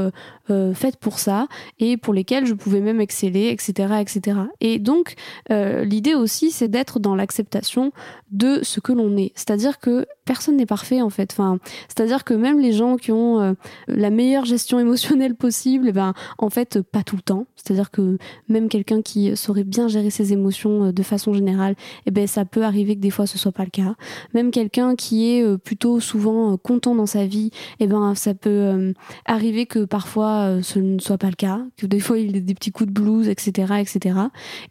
faite 0.73 0.97
pour 0.97 1.19
ça 1.19 1.47
et 1.79 1.95
pour 1.95 2.13
lesquelles 2.13 2.45
je 2.45 2.53
pouvais 2.53 2.81
même 2.81 2.99
exceller, 2.99 3.47
etc., 3.47 3.93
etc. 4.01 4.37
Et 4.59 4.77
donc 4.77 5.15
l'idée 5.49 6.15
aussi 6.15 6.51
c'est 6.51 6.67
d'être 6.67 6.99
dans 6.99 7.15
l'acceptation 7.15 7.91
de 8.31 8.59
ce 8.61 8.79
que 8.79 8.91
l'on 8.91 9.15
est, 9.15 9.31
c'est-à-dire 9.35 9.79
que 9.79 10.05
personne 10.25 10.57
n'est 10.57 10.65
parfait 10.65 11.01
en 11.01 11.09
fait. 11.09 11.31
Enfin, 11.31 11.59
c'est-à-dire 11.87 12.23
que 12.23 12.33
même 12.33 12.59
les 12.59 12.73
gens 12.73 12.97
qui 12.97 13.11
ont 13.11 13.55
la 13.87 14.09
meilleure 14.09 14.45
gestion 14.45 14.79
émotionnelle 14.79 15.35
possible, 15.35 15.87
eh 15.89 15.91
ben 15.91 16.13
en 16.37 16.49
fait 16.49 16.81
pas 16.81 17.03
tout 17.03 17.15
le 17.15 17.21
temps. 17.21 17.45
C'est-à-dire 17.55 17.89
que 17.89 18.17
même 18.49 18.67
quelqu'un 18.67 19.01
qui 19.01 19.35
saurait 19.37 19.63
bien 19.63 19.87
gérer 19.87 20.09
ses 20.09 20.33
émotions 20.33 20.91
de 20.91 21.03
façon 21.03 21.33
générale, 21.33 21.75
eh 22.05 22.11
ben 22.11 22.27
ça 22.27 22.43
peut 22.43 22.63
arriver 22.63 22.95
que 22.95 23.01
des 23.01 23.11
fois 23.11 23.27
ce 23.27 23.37
soit 23.37 23.53
pas 23.53 23.63
le 23.63 23.69
cas 23.73 23.95
même 24.33 24.51
quelqu'un 24.51 24.95
qui 24.95 25.31
est 25.31 25.43
euh, 25.43 25.57
plutôt 25.57 25.99
souvent 25.99 26.53
euh, 26.53 26.57
content 26.57 26.95
dans 26.95 27.05
sa 27.05 27.25
vie, 27.25 27.51
eh 27.79 27.87
ben 27.87 28.15
ça 28.15 28.33
peut 28.33 28.49
euh, 28.49 28.93
arriver 29.25 29.65
que 29.65 29.85
parfois 29.85 30.59
ce 30.61 30.79
ne 30.79 30.99
soit 30.99 31.17
pas 31.17 31.29
le 31.29 31.35
cas, 31.35 31.61
que 31.77 31.85
des 31.85 31.99
fois 31.99 32.17
il 32.17 32.35
ait 32.35 32.41
des 32.41 32.53
petits 32.53 32.71
coups 32.71 32.89
de 32.89 32.93
blues, 32.93 33.27
etc., 33.27 33.73
etc. 33.79 34.19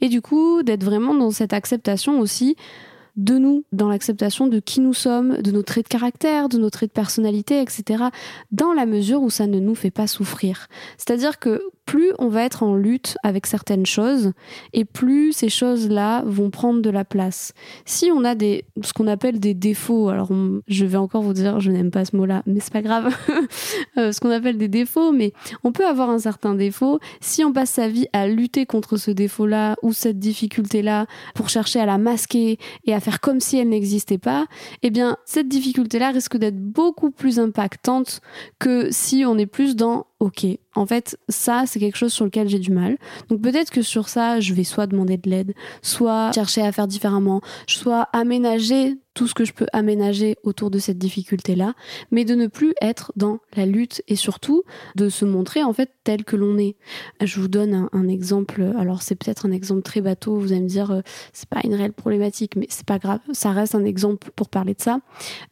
Et 0.00 0.08
du 0.08 0.22
coup 0.22 0.62
d'être 0.62 0.84
vraiment 0.84 1.14
dans 1.14 1.30
cette 1.30 1.52
acceptation 1.52 2.20
aussi 2.20 2.56
de 3.16 3.36
nous, 3.36 3.64
dans 3.72 3.88
l'acceptation 3.88 4.46
de 4.46 4.58
qui 4.58 4.80
nous 4.80 4.94
sommes, 4.94 5.42
de 5.42 5.50
nos 5.50 5.62
traits 5.62 5.84
de 5.84 5.88
caractère, 5.88 6.48
de 6.48 6.56
nos 6.56 6.70
traits 6.70 6.90
de 6.90 6.94
personnalité, 6.94 7.60
etc., 7.60 8.04
dans 8.52 8.72
la 8.72 8.86
mesure 8.86 9.20
où 9.22 9.28
ça 9.28 9.46
ne 9.46 9.58
nous 9.58 9.74
fait 9.74 9.90
pas 9.90 10.06
souffrir. 10.06 10.68
C'est-à-dire 10.96 11.38
que 11.38 11.62
plus 11.84 12.12
on 12.18 12.28
va 12.28 12.44
être 12.44 12.62
en 12.62 12.74
lutte 12.74 13.16
avec 13.22 13.46
certaines 13.46 13.86
choses 13.86 14.32
et 14.72 14.84
plus 14.84 15.32
ces 15.32 15.48
choses-là 15.48 16.22
vont 16.26 16.50
prendre 16.50 16.80
de 16.80 16.90
la 16.90 17.04
place. 17.04 17.52
Si 17.84 18.10
on 18.14 18.24
a 18.24 18.34
des 18.34 18.64
ce 18.82 18.92
qu'on 18.92 19.06
appelle 19.06 19.40
des 19.40 19.54
défauts, 19.54 20.08
alors 20.08 20.30
je 20.68 20.84
vais 20.84 20.96
encore 20.96 21.22
vous 21.22 21.32
dire, 21.32 21.60
je 21.60 21.70
n'aime 21.70 21.90
pas 21.90 22.04
ce 22.04 22.16
mot-là, 22.16 22.42
mais 22.46 22.60
c'est 22.60 22.72
pas 22.72 22.82
grave, 22.82 23.14
euh, 23.98 24.12
ce 24.12 24.20
qu'on 24.20 24.30
appelle 24.30 24.58
des 24.58 24.68
défauts, 24.68 25.12
mais 25.12 25.32
on 25.64 25.72
peut 25.72 25.86
avoir 25.86 26.10
un 26.10 26.18
certain 26.18 26.54
défaut. 26.54 27.00
Si 27.20 27.44
on 27.44 27.52
passe 27.52 27.70
sa 27.70 27.88
vie 27.88 28.06
à 28.12 28.28
lutter 28.28 28.66
contre 28.66 28.96
ce 28.96 29.10
défaut-là 29.10 29.76
ou 29.82 29.92
cette 29.92 30.18
difficulté-là 30.18 31.06
pour 31.34 31.48
chercher 31.48 31.80
à 31.80 31.86
la 31.86 31.98
masquer 31.98 32.58
et 32.84 32.94
à 32.94 33.00
faire 33.00 33.20
comme 33.20 33.40
si 33.40 33.58
elle 33.58 33.68
n'existait 33.68 34.18
pas, 34.18 34.46
eh 34.82 34.90
bien 34.90 35.16
cette 35.24 35.48
difficulté-là 35.48 36.10
risque 36.10 36.36
d'être 36.36 36.58
beaucoup 36.58 37.10
plus 37.10 37.38
impactante 37.38 38.20
que 38.58 38.88
si 38.90 39.24
on 39.26 39.38
est 39.38 39.46
plus 39.46 39.76
dans 39.76 40.06
ok, 40.22 40.46
en 40.76 40.86
fait, 40.86 41.18
ça, 41.28 41.64
c'est 41.66 41.80
quelque 41.80 41.98
chose 41.98 42.12
sur 42.12 42.24
lequel 42.24 42.48
j'ai 42.48 42.60
du 42.60 42.70
mal. 42.70 42.96
Donc 43.28 43.42
peut-être 43.42 43.72
que 43.72 43.82
sur 43.82 44.08
ça, 44.08 44.38
je 44.38 44.54
vais 44.54 44.62
soit 44.62 44.86
demander 44.86 45.16
de 45.16 45.28
l'aide, 45.28 45.52
soit 45.82 46.30
chercher 46.32 46.62
à 46.62 46.70
faire 46.70 46.86
différemment, 46.86 47.40
soit 47.66 48.02
aménager 48.12 48.98
tout 49.14 49.26
ce 49.26 49.34
que 49.34 49.44
je 49.44 49.52
peux 49.52 49.66
aménager 49.72 50.36
autour 50.42 50.70
de 50.70 50.78
cette 50.78 50.98
difficulté-là, 50.98 51.74
mais 52.10 52.24
de 52.24 52.34
ne 52.34 52.46
plus 52.46 52.74
être 52.80 53.12
dans 53.16 53.38
la 53.56 53.66
lutte 53.66 54.02
et 54.08 54.16
surtout 54.16 54.62
de 54.96 55.08
se 55.08 55.24
montrer 55.24 55.62
en 55.62 55.72
fait 55.72 55.90
tel 56.04 56.24
que 56.24 56.36
l'on 56.36 56.58
est. 56.58 56.76
Je 57.22 57.40
vous 57.40 57.48
donne 57.48 57.88
un, 57.92 58.08
exemple, 58.08 58.62
alors 58.78 59.02
c'est 59.02 59.14
peut-être 59.14 59.46
un 59.46 59.52
exemple 59.52 59.82
très 59.82 60.00
bateau, 60.00 60.36
vous 60.36 60.52
allez 60.52 60.62
me 60.62 60.68
dire 60.68 60.90
euh, 60.90 61.00
c'est 61.32 61.48
pas 61.48 61.60
une 61.64 61.74
réelle 61.74 61.92
problématique, 61.92 62.56
mais 62.56 62.66
c'est 62.68 62.86
pas 62.86 62.98
grave, 62.98 63.20
ça 63.32 63.52
reste 63.52 63.74
un 63.74 63.84
exemple 63.84 64.30
pour 64.34 64.48
parler 64.48 64.74
de 64.74 64.80
ça. 64.80 65.00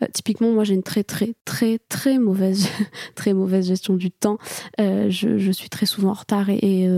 Euh, 0.03 0.07
typiquement, 0.13 0.51
moi 0.51 0.65
j'ai 0.65 0.75
une 0.75 0.83
très 0.83 1.05
très 1.05 1.35
très 1.45 1.79
très 1.89 2.19
mauvaise 2.19 2.69
très 3.15 3.35
mauvaise 3.35 3.69
gestion 3.69 3.95
du 3.95 4.11
temps. 4.11 4.39
Euh, 4.81 5.09
je, 5.11 5.51
suis 5.51 5.69
très 5.69 5.87
souvent 5.87 6.11
en 6.11 6.15
retard 6.15 6.49
et, 6.49 6.89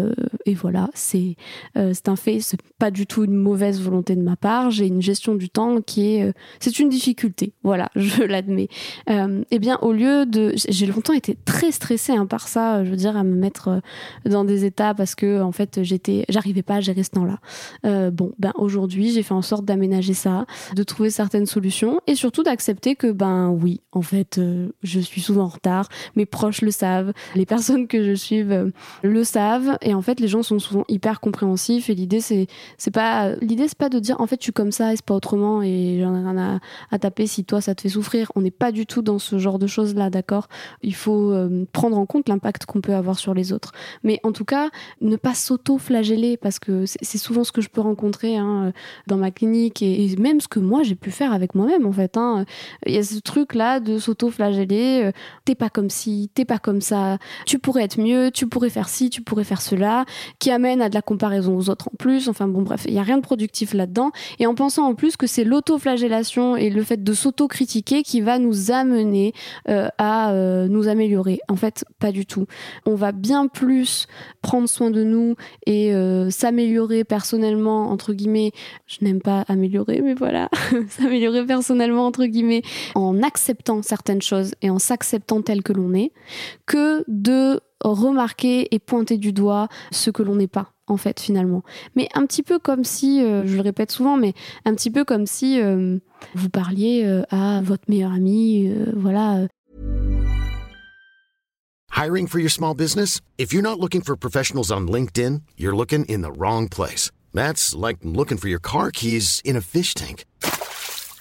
voilà, 0.54 0.90
c'est 0.94 1.36
c'est 1.74 2.08
un 2.08 2.16
fait, 2.16 2.40
c'est 2.40 2.60
pas 2.78 2.90
du 2.90 3.06
tout 3.06 3.24
une 3.24 3.34
mauvaise 3.34 3.80
volonté 3.80 4.14
de 4.14 4.22
ma 4.22 4.36
part. 4.36 4.70
J'ai 4.70 4.86
une 4.86 5.02
gestion 5.02 5.34
du 5.34 5.48
temps 5.48 5.80
qui 5.80 6.14
est, 6.14 6.32
c'est 6.60 6.78
une 6.78 6.88
difficulté. 6.88 7.52
Voilà, 7.62 7.90
je 7.96 8.22
l'admets. 8.22 8.68
eh 9.08 9.58
bien, 9.58 9.78
au 9.82 9.92
lieu 9.92 10.26
de, 10.26 10.52
j'ai 10.56 10.86
longtemps 10.86 11.12
été 11.12 11.36
très 11.44 11.70
stressée 11.72 12.12
hein, 12.12 12.26
par 12.26 12.48
ça. 12.48 12.84
Je 12.84 12.90
veux 12.90 12.96
dire, 12.96 13.16
à 13.16 13.24
me 13.24 13.34
mettre 13.34 13.80
dans 14.24 14.44
des 14.44 14.64
états 14.64 14.94
parce 14.94 15.14
que 15.14 15.40
en 15.40 15.52
fait, 15.52 15.82
j'étais, 15.82 16.24
j'arrivais 16.28 16.62
pas 16.62 16.76
à 16.76 16.80
gérer 16.80 17.02
ce 17.02 17.10
temps-là. 17.10 18.10
bon, 18.10 18.32
ben 18.38 18.52
aujourd'hui, 18.56 19.10
j'ai 19.10 19.22
fait 19.22 19.34
en 19.34 19.42
sorte 19.42 19.64
d'aménager 19.64 20.14
ça, 20.14 20.46
de 20.74 20.82
trouver 20.82 21.10
certaines 21.10 21.46
solutions 21.46 22.00
et 22.06 22.14
surtout 22.14 22.42
d'accepter 22.42 22.94
que 22.96 23.10
ben 23.10 23.48
oui, 23.48 23.80
en 23.92 24.02
fait, 24.02 24.40
je 24.82 25.00
suis 25.00 25.20
souvent 25.20 25.44
en 25.44 25.48
retard. 25.48 25.88
Mes 26.16 26.26
proches 26.26 26.62
le 26.62 26.70
savent, 26.70 27.12
les 27.34 27.46
personnes 27.46 27.86
que 27.86 28.02
je 28.02 28.12
suis 28.12 28.44
le 29.02 29.24
savent 29.24 29.78
et 29.80 29.94
en 29.94 30.02
fait 30.02 30.20
les 30.20 30.28
gens 30.28 30.42
sont 30.42 30.58
souvent 30.58 30.84
hyper 30.88 31.20
compréhensifs 31.20 31.90
et 31.90 31.94
l'idée 31.94 32.20
c'est 32.20 32.46
c'est 32.78 32.90
pas 32.90 33.34
l'idée 33.36 33.68
c'est 33.68 33.78
pas 33.78 33.88
de 33.88 33.98
dire 33.98 34.20
en 34.20 34.26
fait 34.26 34.36
je 34.40 34.44
suis 34.44 34.52
comme 34.52 34.72
ça 34.72 34.92
et 34.92 34.96
c'est 34.96 35.04
pas 35.04 35.14
autrement 35.14 35.62
et 35.62 35.98
j'en 36.00 36.14
ai 36.14 36.18
rien 36.18 36.36
à, 36.36 36.41
taper 37.00 37.26
si 37.26 37.44
toi 37.44 37.60
ça 37.60 37.74
te 37.74 37.82
fait 37.82 37.90
souffrir 37.90 38.30
on 38.34 38.40
n'est 38.40 38.50
pas 38.50 38.72
du 38.72 38.86
tout 38.86 39.02
dans 39.02 39.18
ce 39.18 39.38
genre 39.38 39.58
de 39.58 39.66
choses 39.66 39.94
là 39.94 40.10
d'accord? 40.10 40.48
Il 40.82 40.94
faut 40.94 41.32
euh, 41.32 41.66
prendre 41.72 41.96
en 41.98 42.06
compte 42.06 42.28
l'impact 42.28 42.66
qu'on 42.66 42.80
peut 42.80 42.94
avoir 42.94 43.18
sur 43.18 43.34
les 43.34 43.52
autres 43.52 43.72
mais 44.02 44.20
en 44.22 44.32
tout 44.32 44.44
cas 44.44 44.70
ne 45.00 45.16
pas 45.16 45.34
s'auto-flageller 45.34 46.36
parce 46.36 46.58
que 46.58 46.84
c'est 46.86 47.18
souvent 47.18 47.44
ce 47.44 47.52
que 47.52 47.60
je 47.60 47.68
peux 47.68 47.80
rencontrer 47.80 48.36
hein, 48.36 48.72
dans 49.06 49.16
ma 49.16 49.30
clinique 49.30 49.82
et, 49.82 50.14
même 50.18 50.40
ce 50.40 50.48
que 50.48 50.60
moi 50.60 50.82
j'ai 50.82 50.94
pu 50.94 51.10
faire 51.10 51.32
avec 51.32 51.54
moi-même 51.54 51.86
en 51.86 51.92
fait 51.92 52.16
hein. 52.16 52.44
il 52.86 52.94
y 52.94 52.98
a 52.98 53.02
ce 53.02 53.18
truc 53.18 53.54
là 53.54 53.80
de 53.80 53.98
s'auto-flageller 53.98 55.02
euh, 55.04 55.12
t'es 55.44 55.54
pas 55.54 55.70
comme 55.70 55.90
si 55.90 56.30
t'es 56.34 56.44
pas 56.44 56.58
comme 56.58 56.80
ça 56.80 57.18
tu 57.46 57.58
pourrais 57.58 57.84
être 57.84 57.98
mieux 57.98 58.30
tu 58.30 58.46
pourrais 58.46 58.70
faire 58.70 58.88
ci, 58.88 59.10
tu 59.10 59.22
pourrais 59.22 59.44
faire 59.44 59.60
cela, 59.60 60.04
qui 60.38 60.50
amène 60.50 60.82
à 60.82 60.88
de 60.88 60.94
la 60.94 61.02
comparaison 61.02 61.56
aux 61.56 61.70
autres 61.70 61.88
en 61.92 61.96
plus. 61.96 62.28
Enfin 62.28 62.48
bon, 62.48 62.62
bref, 62.62 62.84
il 62.86 62.94
n'y 62.94 62.98
a 62.98 63.02
rien 63.02 63.16
de 63.16 63.22
productif 63.22 63.74
là-dedans. 63.74 64.10
Et 64.38 64.46
en 64.46 64.54
pensant 64.54 64.84
en 64.86 64.94
plus 64.94 65.16
que 65.16 65.26
c'est 65.26 65.44
l'autoflagellation 65.44 66.31
et 66.36 66.70
le 66.70 66.82
fait 66.82 67.02
de 67.02 67.12
s'auto-critiquer 67.12 68.02
qui 68.02 68.20
va 68.20 68.38
nous 68.38 68.70
amener 68.70 69.32
euh, 69.68 69.88
à 69.98 70.32
euh, 70.32 70.66
nous 70.68 70.88
améliorer. 70.88 71.40
En 71.48 71.56
fait, 71.56 71.84
pas 71.98 72.10
du 72.10 72.26
tout. 72.26 72.46
On 72.86 72.94
va 72.94 73.12
bien 73.12 73.48
plus 73.48 74.06
prendre 74.40 74.68
soin 74.68 74.90
de 74.90 75.04
nous 75.04 75.36
et 75.66 75.94
euh, 75.94 76.30
s'améliorer 76.30 77.04
personnellement, 77.04 77.90
entre 77.90 78.12
guillemets. 78.14 78.52
Je 78.86 79.04
n'aime 79.04 79.20
pas 79.20 79.44
améliorer, 79.48 80.00
mais 80.02 80.14
voilà, 80.14 80.48
s'améliorer 80.88 81.44
personnellement, 81.44 82.06
entre 82.06 82.24
guillemets, 82.24 82.62
en 82.94 83.22
acceptant 83.22 83.82
certaines 83.82 84.22
choses 84.22 84.52
et 84.62 84.70
en 84.70 84.78
s'acceptant 84.78 85.42
tel 85.42 85.62
que 85.62 85.72
l'on 85.72 85.92
est, 85.94 86.12
que 86.66 87.04
de 87.08 87.60
remarquer 87.82 88.74
et 88.74 88.78
pointer 88.78 89.18
du 89.18 89.32
doigt 89.32 89.68
ce 89.90 90.10
que 90.10 90.22
l'on 90.22 90.36
n'est 90.36 90.46
pas 90.46 90.71
en 90.86 90.96
fait 90.96 91.20
finalement. 91.20 91.62
Mais 91.96 92.08
un 92.14 92.26
petit 92.26 92.42
peu 92.42 92.58
comme 92.58 92.84
si, 92.84 93.22
euh, 93.22 93.46
je 93.46 93.56
le 93.56 93.62
répète 93.62 93.90
souvent, 93.90 94.16
mais 94.16 94.34
un 94.64 94.74
petit 94.74 94.90
peu 94.90 95.04
comme 95.04 95.26
si 95.26 95.60
euh, 95.60 95.98
vous 96.34 96.48
parliez 96.48 97.04
euh, 97.04 97.22
à 97.30 97.62
votre 97.62 97.84
meilleur 97.88 98.12
ami, 98.12 98.70
voilà. 98.94 99.46
Hiring 101.94 102.26
for 102.26 102.40
your 102.40 102.50
small 102.50 102.74
business? 102.74 103.20
If 103.38 103.52
you're 103.52 103.62
not 103.62 103.78
looking 103.78 104.00
for 104.00 104.16
professionals 104.16 104.72
on 104.72 104.88
LinkedIn, 104.88 105.42
you're 105.56 105.76
looking 105.76 106.04
in 106.06 106.22
the 106.22 106.32
wrong 106.32 106.68
place. 106.68 107.10
That's 107.34 107.74
like 107.74 107.98
looking 108.02 108.38
for 108.38 108.48
your 108.48 108.60
car 108.60 108.90
keys 108.90 109.40
in 109.44 109.56
a 109.56 109.60
fish 109.60 109.94
tank. 109.94 110.24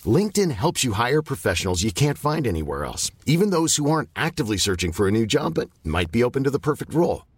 LinkedIn 0.03 0.51
helps 0.51 0.83
you 0.83 0.93
hire 0.93 1.21
professionals 1.21 1.83
you 1.83 1.91
can't 1.91 2.17
find 2.17 2.47
anywhere 2.47 2.85
else, 2.85 3.11
even 3.27 3.51
those 3.51 3.75
who 3.75 3.91
aren't 3.91 4.09
actively 4.15 4.57
searching 4.57 4.91
for 4.91 5.07
a 5.07 5.11
new 5.11 5.27
job 5.27 5.53
but 5.53 5.69
might 5.83 6.11
be 6.11 6.23
open 6.23 6.43
to 6.45 6.49
the 6.49 6.57
perfect 6.59 6.93
role. 6.93 7.23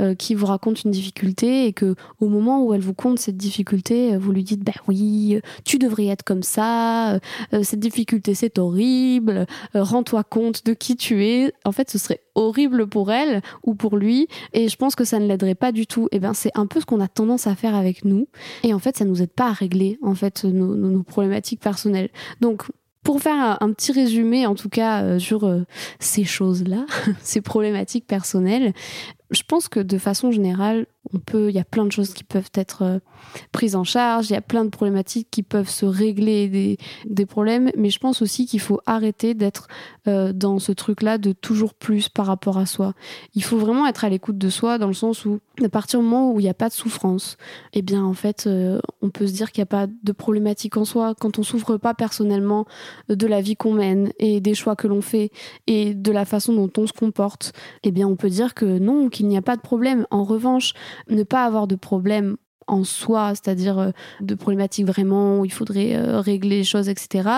Euh, 0.00 0.14
qui 0.14 0.34
vous 0.34 0.46
raconte 0.46 0.84
une 0.84 0.90
difficulté 0.90 1.66
et 1.66 1.72
que 1.72 1.94
au 2.20 2.28
moment 2.28 2.64
où 2.64 2.74
elle 2.74 2.80
vous 2.80 2.94
compte 2.94 3.18
cette 3.18 3.36
difficulté, 3.36 4.14
euh, 4.14 4.18
vous 4.18 4.32
lui 4.32 4.44
dites 4.44 4.64
bah 4.64 4.72
oui, 4.88 5.36
euh, 5.36 5.40
tu 5.64 5.78
devrais 5.78 6.06
être 6.06 6.22
comme 6.22 6.42
ça, 6.42 7.18
cette 7.62 7.80
difficulté 7.80 8.34
c'est 8.34 8.58
horrible, 8.58 9.46
rends-toi 9.74 10.24
compte 10.24 10.64
de 10.64 10.72
qui 10.72 10.96
tu 10.96 11.24
es. 11.24 11.52
En 11.64 11.72
fait, 11.72 11.90
ce 11.90 11.98
serait 11.98 12.20
horrible 12.34 12.86
pour 12.86 13.10
elle 13.10 13.42
ou 13.64 13.74
pour 13.74 13.96
lui 13.96 14.28
et 14.52 14.68
je 14.68 14.76
pense 14.76 14.94
que 14.94 15.04
ça 15.04 15.18
ne 15.18 15.26
l'aiderait 15.26 15.54
pas 15.54 15.72
du 15.72 15.86
tout. 15.86 16.08
Et 16.12 16.18
ben 16.18 16.34
c'est 16.34 16.52
un 16.54 16.66
peu 16.66 16.80
ce 16.80 16.86
qu'on 16.86 17.00
a 17.00 17.08
tendance 17.08 17.46
à 17.46 17.54
faire 17.54 17.74
avec 17.74 18.04
nous 18.04 18.28
et 18.62 18.74
en 18.74 18.78
fait 18.78 18.96
ça 18.96 19.04
nous 19.04 19.22
aide 19.22 19.32
pas 19.32 19.48
à 19.48 19.52
régler 19.52 19.98
en 20.02 20.14
fait 20.14 20.44
nos, 20.44 20.74
nos, 20.74 20.88
nos 20.88 21.02
problématiques 21.02 21.60
personnelles. 21.60 22.10
Donc 22.40 22.64
pour 23.06 23.22
faire 23.22 23.56
un, 23.60 23.72
petit 23.72 23.92
résumé, 23.92 24.46
en 24.46 24.56
tout 24.56 24.68
cas, 24.68 25.04
euh, 25.04 25.20
sur 25.20 25.44
euh, 25.44 25.64
ces 26.00 26.24
choses-là, 26.24 26.86
ces 27.22 27.40
problématiques 27.40 28.04
personnelles, 28.04 28.72
je 29.30 29.42
pense 29.46 29.68
que 29.68 29.78
de 29.78 29.96
façon 29.96 30.32
générale, 30.32 30.86
on 31.12 31.18
peut, 31.18 31.48
il 31.50 31.54
y 31.54 31.58
a 31.58 31.64
plein 31.64 31.84
de 31.84 31.92
choses 31.92 32.14
qui 32.14 32.24
peuvent 32.24 32.50
être 32.54 32.82
euh, 32.82 32.98
prises 33.52 33.76
en 33.76 33.84
charge, 33.84 34.30
il 34.30 34.32
y 34.32 34.36
a 34.36 34.40
plein 34.40 34.64
de 34.64 34.70
problématiques 34.70 35.28
qui 35.30 35.42
peuvent 35.42 35.68
se 35.68 35.86
régler 35.86 36.76
des, 37.06 37.26
problèmes, 37.26 37.70
mais 37.76 37.90
je 37.90 37.98
pense 37.98 38.22
aussi 38.22 38.46
qu'il 38.46 38.60
faut 38.60 38.80
arrêter 38.86 39.34
d'être 39.34 39.66
euh, 40.06 40.32
dans 40.32 40.58
ce 40.58 40.70
truc-là 40.72 41.18
de 41.18 41.32
toujours 41.32 41.74
plus 41.74 42.08
par 42.08 42.26
rapport 42.26 42.56
à 42.56 42.66
soi. 42.66 42.94
Il 43.34 43.42
faut 43.42 43.58
vraiment 43.58 43.86
être 43.86 44.04
à 44.04 44.08
l'écoute 44.08 44.38
de 44.38 44.48
soi 44.48 44.78
dans 44.78 44.86
le 44.86 44.94
sens 44.94 45.24
où, 45.24 45.40
à 45.62 45.68
partir 45.68 45.98
du 45.98 46.04
moment 46.04 46.32
où 46.32 46.40
il 46.40 46.44
n'y 46.44 46.48
a 46.48 46.54
pas 46.54 46.68
de 46.68 46.74
souffrance, 46.74 47.36
eh 47.72 47.82
bien, 47.82 48.04
en 48.04 48.14
fait, 48.14 48.46
euh, 48.46 48.80
on 49.02 49.10
peut 49.10 49.26
se 49.26 49.32
dire 49.32 49.50
qu'il 49.50 49.60
n'y 49.60 49.64
a 49.64 49.66
pas 49.66 49.86
de 49.86 50.12
problématique 50.12 50.76
en 50.76 50.84
soi. 50.84 51.14
Quand 51.18 51.38
on 51.38 51.42
souffre 51.42 51.76
pas 51.76 51.94
personnellement 51.94 52.66
de 53.08 53.26
la 53.26 53.40
vie 53.40 53.56
qu'on 53.56 53.72
mène 53.72 54.12
et 54.18 54.40
des 54.40 54.54
choix 54.54 54.76
que 54.76 54.86
l'on 54.86 55.00
fait 55.00 55.30
et 55.66 55.94
de 55.94 56.12
la 56.12 56.24
façon 56.24 56.52
dont 56.52 56.70
on 56.78 56.86
se 56.86 56.92
comporte, 56.92 57.52
eh 57.82 57.90
bien, 57.90 58.06
on 58.06 58.16
peut 58.16 58.30
dire 58.30 58.54
que 58.54 58.78
non, 58.78 59.08
qu'il 59.08 59.26
n'y 59.26 59.36
a 59.36 59.42
pas 59.42 59.56
de 59.56 59.62
problème. 59.62 60.06
En 60.10 60.24
revanche, 60.24 60.74
ne 61.08 61.22
pas 61.22 61.44
avoir 61.44 61.66
de 61.66 61.76
problème 61.76 62.36
en 62.66 62.84
soi, 62.84 63.30
c'est-à-dire 63.30 63.78
euh, 63.78 63.90
de 64.20 64.34
problématiques 64.34 64.86
vraiment 64.86 65.40
où 65.40 65.44
il 65.44 65.52
faudrait 65.52 65.94
euh, 65.94 66.20
régler 66.20 66.58
les 66.58 66.64
choses, 66.64 66.88
etc. 66.88 67.28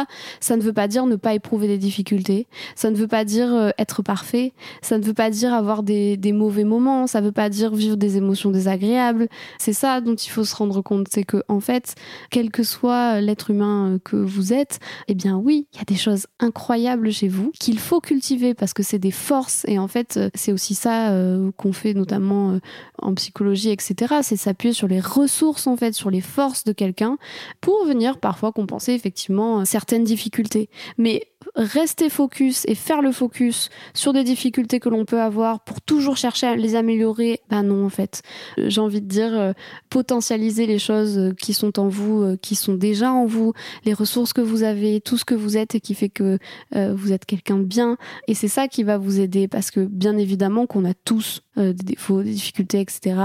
Ça 0.41 0.57
ne 0.57 0.63
veut 0.63 0.73
pas 0.73 0.89
dire 0.89 1.07
ne 1.07 1.17
pas 1.17 1.35
éprouver 1.35 1.67
des 1.67 1.79
difficultés. 1.79 2.47
Ça 2.75 2.91
ne 2.91 2.97
veut 2.97 3.09
pas 3.09 3.25
dire 3.25 3.55
euh, 3.55 3.71
être 3.79 4.03
parfait. 4.03 4.53
Ça 4.81 4.99
ne 4.99 5.05
veut 5.05 5.15
pas 5.15 5.31
dire 5.31 5.53
avoir 5.53 5.83
des, 5.83 6.17
des 6.17 6.33
mauvais 6.33 6.65
moments. 6.65 7.07
Ça 7.07 7.21
ne 7.21 7.27
veut 7.27 7.33
pas 7.33 7.51
dire 7.51 7.75
vivre 7.75 7.97
des 7.97 8.17
émotions 8.17 8.51
désagréables. 8.51 9.29
C'est 9.59 9.73
ça 9.73 10.01
dont 10.01 10.15
il 10.15 10.31
faut 10.31 10.45
se 10.45 10.57
rendre 10.57 10.81
compte, 10.83 11.09
c'est 11.11 11.25
que 11.25 11.43
en 11.49 11.61
fait, 11.61 11.95
quel 12.31 12.51
que 12.51 12.63
soit 12.63 13.21
l'être 13.21 13.51
humain 13.51 13.99
que 14.05 14.17
vous 14.17 14.53
êtes, 14.53 14.79
eh 15.09 15.15
bien 15.15 15.37
oui, 15.37 15.67
il 15.75 15.79
y 15.79 15.81
a 15.81 15.85
des 15.85 15.97
choses 15.97 16.27
incroyables 16.41 17.13
chez 17.13 17.29
vous 17.29 17.53
qu'il 17.59 17.79
faut 17.79 18.01
cultiver 18.01 18.55
parce 18.55 18.73
que 18.73 18.83
c'est 18.83 18.99
des 18.99 19.11
forces 19.11 19.65
et 19.67 19.79
en 19.79 19.89
fait, 19.89 20.19
c'est 20.35 20.53
aussi 20.53 20.75
ça 20.75 21.13
qu'on 21.57 21.73
fait 21.73 21.95
notamment 21.95 22.59
en 23.01 23.15
psychologie, 23.15 23.71
etc. 23.71 24.17
C'est 24.23 24.37
s'appuyer 24.37 24.73
sur 24.73 24.89
les 24.89 25.01
ressources 25.19 25.67
en 25.67 25.77
fait, 25.77 25.93
sur 25.93 26.11
les 26.11 26.21
forces 26.21 26.65
de 26.65 26.73
quelqu'un 26.73 27.19
pour 27.61 27.85
venir 27.85 28.19
parfois 28.19 28.53
compenser 28.53 28.93
effectivement 28.93 29.65
certaines 29.65 30.05
difficultés. 30.05 30.69
Mais 30.97 31.29
rester 31.55 32.09
focus 32.09 32.65
et 32.67 32.75
faire 32.75 33.03
le 33.03 33.13
focus 33.13 33.71
sur 33.95 34.13
des 34.13 34.25
difficultés 34.25 34.81
que 34.81 34.89
l'on 34.89 35.05
peut 35.05 35.21
avoir 35.21 35.61
pour 35.61 35.81
toujours 35.81 36.17
chercher 36.17 36.47
à 36.47 36.57
les 36.57 36.75
améliorer, 36.75 37.41
ben 37.49 37.63
non 37.63 37.87
en 37.87 37.89
fait. 37.89 38.23
J'ai 38.59 38.81
envie 38.81 39.01
de 39.01 39.07
dire 39.07 39.33
euh, 39.33 39.53
potentialiser 39.91 40.67
les 40.67 40.79
choses 40.79 41.35
qui 41.41 41.55
sont 41.55 41.79
en 41.79 41.89
vous, 41.89 42.23
euh, 42.23 42.37
qui 42.41 42.55
sont 42.55 42.75
déjà 42.75 43.13
en 43.13 43.27
vous, 43.27 43.53
les 43.85 43.95
ressources 43.95 44.33
que 44.33 44.41
vous 44.41 44.63
avez, 44.63 45.01
tout 45.01 45.17
ce 45.17 45.25
que 45.25 45.35
vous 45.35 45.57
êtes 45.57 45.75
et 45.75 45.81
qui 45.81 45.95
fait 45.95 46.09
que 46.09 46.39
euh, 46.75 46.95
vous 46.95 47.13
êtes 47.13 47.25
quelqu'un 47.25 47.59
de 47.59 47.65
bien 47.65 47.97
et 48.27 48.35
c'est 48.35 48.49
ça 48.49 48.69
qui 48.69 48.83
va 48.83 48.99
vous 48.99 49.21
aider 49.21 49.49
parce 49.49 49.71
que 49.71 49.81
bien 49.81 50.17
évidemment 50.17 50.67
qu'on 50.67 50.85
a 50.85 50.95
tous 50.95 51.43
euh, 51.57 51.73
des 51.73 51.85
défauts, 51.85 52.23
des 52.23 52.33
difficultés, 52.33 52.81
etc. 52.81 53.17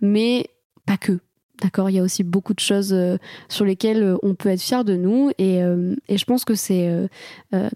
Mais 0.00 0.46
pas 0.86 0.96
que. 0.96 1.20
D'accord, 1.60 1.90
il 1.90 1.96
y 1.96 1.98
a 1.98 2.02
aussi 2.02 2.22
beaucoup 2.22 2.54
de 2.54 2.60
choses 2.60 2.92
euh, 2.92 3.16
sur 3.48 3.64
lesquelles 3.64 4.02
euh, 4.02 4.16
on 4.22 4.36
peut 4.36 4.48
être 4.48 4.62
fier 4.62 4.84
de 4.84 4.94
nous 4.94 5.30
et, 5.38 5.62
euh, 5.62 5.96
je 6.08 6.24
pense 6.24 6.44
que 6.44 6.54
c'est 6.54 7.08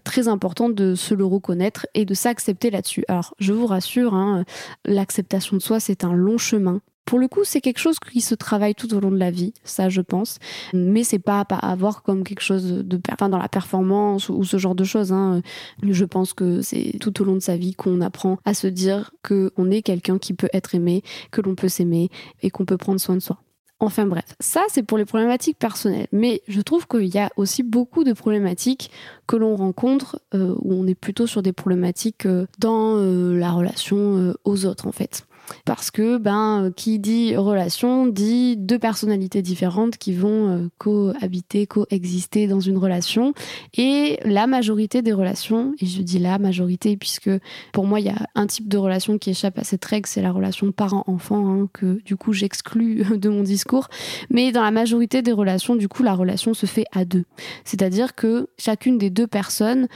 très 0.03 0.27
important 0.27 0.69
de 0.69 0.95
se 0.95 1.13
le 1.13 1.25
reconnaître 1.25 1.87
et 1.93 2.05
de 2.05 2.13
s'accepter 2.13 2.69
là-dessus. 2.69 3.03
Alors, 3.07 3.33
je 3.39 3.53
vous 3.53 3.65
rassure, 3.65 4.13
hein, 4.13 4.43
l'acceptation 4.85 5.57
de 5.57 5.61
soi, 5.61 5.79
c'est 5.79 6.03
un 6.03 6.13
long 6.13 6.37
chemin. 6.37 6.81
Pour 7.05 7.19
le 7.19 7.27
coup, 7.27 7.43
c'est 7.43 7.61
quelque 7.61 7.79
chose 7.79 7.99
qui 7.99 8.21
se 8.21 8.35
travaille 8.35 8.75
tout 8.75 8.93
au 8.93 8.99
long 8.99 9.11
de 9.11 9.17
la 9.17 9.31
vie, 9.31 9.53
ça 9.63 9.89
je 9.89 10.01
pense, 10.01 10.39
mais 10.73 11.03
c'est 11.03 11.19
pas 11.19 11.45
à 11.49 11.71
avoir 11.71 12.03
comme 12.03 12.23
quelque 12.23 12.41
chose 12.41 12.65
de, 12.85 12.99
enfin 13.11 13.29
dans 13.29 13.37
la 13.37 13.49
performance 13.49 14.29
ou 14.29 14.43
ce 14.43 14.57
genre 14.57 14.75
de 14.75 14.83
choses. 14.83 15.11
Hein. 15.11 15.41
Je 15.81 16.05
pense 16.05 16.33
que 16.33 16.61
c'est 16.61 16.97
tout 16.99 17.21
au 17.21 17.25
long 17.25 17.35
de 17.35 17.39
sa 17.39 17.57
vie 17.57 17.73
qu'on 17.75 18.01
apprend 18.01 18.37
à 18.45 18.53
se 18.53 18.67
dire 18.67 19.11
que 19.21 19.51
on 19.57 19.69
est 19.71 19.81
quelqu'un 19.81 20.17
qui 20.17 20.33
peut 20.33 20.49
être 20.53 20.75
aimé, 20.75 21.03
que 21.31 21.41
l'on 21.41 21.55
peut 21.55 21.69
s'aimer 21.69 22.09
et 22.41 22.49
qu'on 22.49 22.65
peut 22.65 22.77
prendre 22.77 22.99
soin 22.99 23.15
de 23.15 23.21
soi. 23.21 23.42
Enfin 23.83 24.05
bref, 24.05 24.23
ça 24.39 24.61
c'est 24.69 24.81
pour 24.81 24.97
les 24.97 25.03
problématiques 25.03 25.59
personnelles. 25.59 26.07
Mais 26.13 26.41
je 26.47 26.61
trouve 26.61 26.87
qu'il 26.87 27.13
y 27.13 27.19
a 27.19 27.29
aussi 27.35 27.63
beaucoup 27.63 28.05
de 28.05 28.13
problématiques 28.13 28.89
que 29.27 29.35
l'on 29.35 29.57
rencontre 29.57 30.21
euh, 30.33 30.55
où 30.59 30.73
on 30.73 30.87
est 30.87 30.95
plutôt 30.95 31.27
sur 31.27 31.41
des 31.41 31.51
problématiques 31.51 32.25
euh, 32.25 32.45
dans 32.59 32.95
euh, 32.95 33.37
la 33.37 33.51
relation 33.51 34.33
aux 34.45 34.65
autres 34.65 34.87
en 34.87 34.93
fait. 34.93 35.25
Parce 35.65 35.91
que, 35.91 36.17
ben, 36.17 36.71
qui 36.75 36.99
dit 36.99 37.35
relation 37.35 38.07
dit 38.07 38.57
deux 38.57 38.79
personnalités 38.79 39.41
différentes 39.41 39.97
qui 39.97 40.13
vont 40.13 40.49
euh, 40.49 40.69
cohabiter, 40.77 41.67
coexister 41.67 42.47
dans 42.47 42.59
une 42.59 42.77
relation. 42.77 43.33
Et 43.77 44.19
la 44.23 44.47
majorité 44.47 45.01
des 45.01 45.13
relations, 45.13 45.73
et 45.79 45.85
je 45.85 46.01
dis 46.01 46.19
la 46.19 46.39
majorité 46.39 46.97
puisque 46.97 47.29
pour 47.71 47.85
moi, 47.85 47.99
il 47.99 48.05
y 48.05 48.09
a 48.09 48.27
un 48.35 48.47
type 48.47 48.67
de 48.67 48.77
relation 48.77 49.17
qui 49.17 49.31
échappe 49.31 49.57
à 49.57 49.63
cette 49.63 49.83
règle, 49.85 50.07
c'est 50.07 50.21
la 50.21 50.31
relation 50.31 50.71
parent-enfant, 50.71 51.47
hein, 51.47 51.69
que 51.73 52.01
du 52.03 52.15
coup 52.15 52.33
j'exclus 52.33 53.03
de 53.17 53.29
mon 53.29 53.43
discours. 53.43 53.87
Mais 54.29 54.51
dans 54.51 54.61
la 54.61 54.71
majorité 54.71 55.21
des 55.21 55.31
relations, 55.31 55.75
du 55.75 55.87
coup, 55.87 56.03
la 56.03 56.13
relation 56.13 56.53
se 56.53 56.65
fait 56.65 56.85
à 56.91 57.05
deux. 57.05 57.25
C'est-à-dire 57.63 58.15
que 58.15 58.47
chacune 58.57 58.97
des 58.97 59.09
deux 59.09 59.27
personnes 59.27 59.87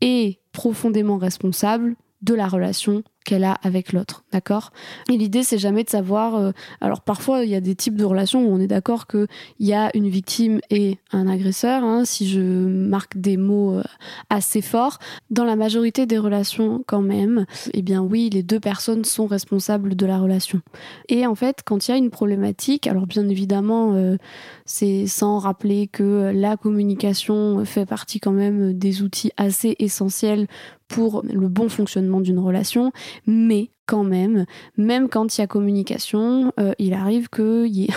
est 0.00 0.40
profondément 0.52 1.18
responsable 1.18 1.96
de 2.22 2.34
la 2.34 2.48
relation 2.48 3.02
qu'elle 3.26 3.44
a 3.44 3.58
avec 3.62 3.92
l'autre, 3.92 4.24
d'accord? 4.32 4.72
Et 5.10 5.16
l'idée, 5.16 5.42
c'est 5.42 5.58
jamais 5.58 5.84
de 5.84 5.90
savoir. 5.90 6.36
Euh, 6.36 6.52
alors 6.80 7.02
parfois, 7.02 7.44
il 7.44 7.50
y 7.50 7.54
a 7.54 7.60
des 7.60 7.74
types 7.74 7.96
de 7.96 8.04
relations 8.04 8.46
où 8.46 8.54
on 8.54 8.60
est 8.60 8.66
d'accord 8.66 9.06
qu'il 9.06 9.26
y 9.60 9.74
a 9.74 9.90
une 9.94 10.08
victime 10.08 10.60
et 10.70 10.98
un 11.12 11.28
agresseur. 11.28 11.84
Hein, 11.84 12.04
si 12.04 12.28
je 12.28 12.40
marque 12.40 13.18
des 13.18 13.36
mots 13.36 13.74
euh, 13.74 13.82
assez 14.30 14.62
forts, 14.62 14.98
dans 15.30 15.44
la 15.44 15.56
majorité 15.56 16.06
des 16.06 16.18
relations, 16.18 16.82
quand 16.86 17.02
même, 17.02 17.44
eh 17.74 17.82
bien 17.82 18.00
oui, 18.00 18.30
les 18.30 18.42
deux 18.42 18.60
personnes 18.60 19.04
sont 19.04 19.26
responsables 19.26 19.96
de 19.96 20.06
la 20.06 20.18
relation. 20.18 20.60
Et 21.08 21.26
en 21.26 21.34
fait, 21.34 21.62
quand 21.64 21.88
il 21.88 21.90
y 21.90 21.94
a 21.94 21.98
une 21.98 22.10
problématique, 22.10 22.86
alors 22.86 23.06
bien 23.06 23.28
évidemment, 23.28 23.94
euh, 23.94 24.16
c'est 24.64 25.06
sans 25.06 25.38
rappeler 25.38 25.88
que 25.88 26.32
la 26.34 26.56
communication 26.56 27.64
fait 27.64 27.86
partie 27.86 28.20
quand 28.20 28.32
même 28.32 28.72
des 28.72 29.02
outils 29.02 29.32
assez 29.36 29.74
essentiels 29.80 30.46
pour 30.88 31.22
le 31.24 31.48
bon 31.48 31.68
fonctionnement 31.68 32.20
d'une 32.20 32.38
relation, 32.38 32.92
mais 33.26 33.70
quand 33.86 34.04
même, 34.04 34.46
même 34.76 35.08
quand 35.08 35.36
il 35.36 35.40
y 35.40 35.44
a 35.44 35.46
communication, 35.46 36.52
euh, 36.58 36.72
il 36.78 36.92
arrive 36.92 37.28
qu'il 37.28 37.66
y 37.68 37.84
ait 37.84 37.94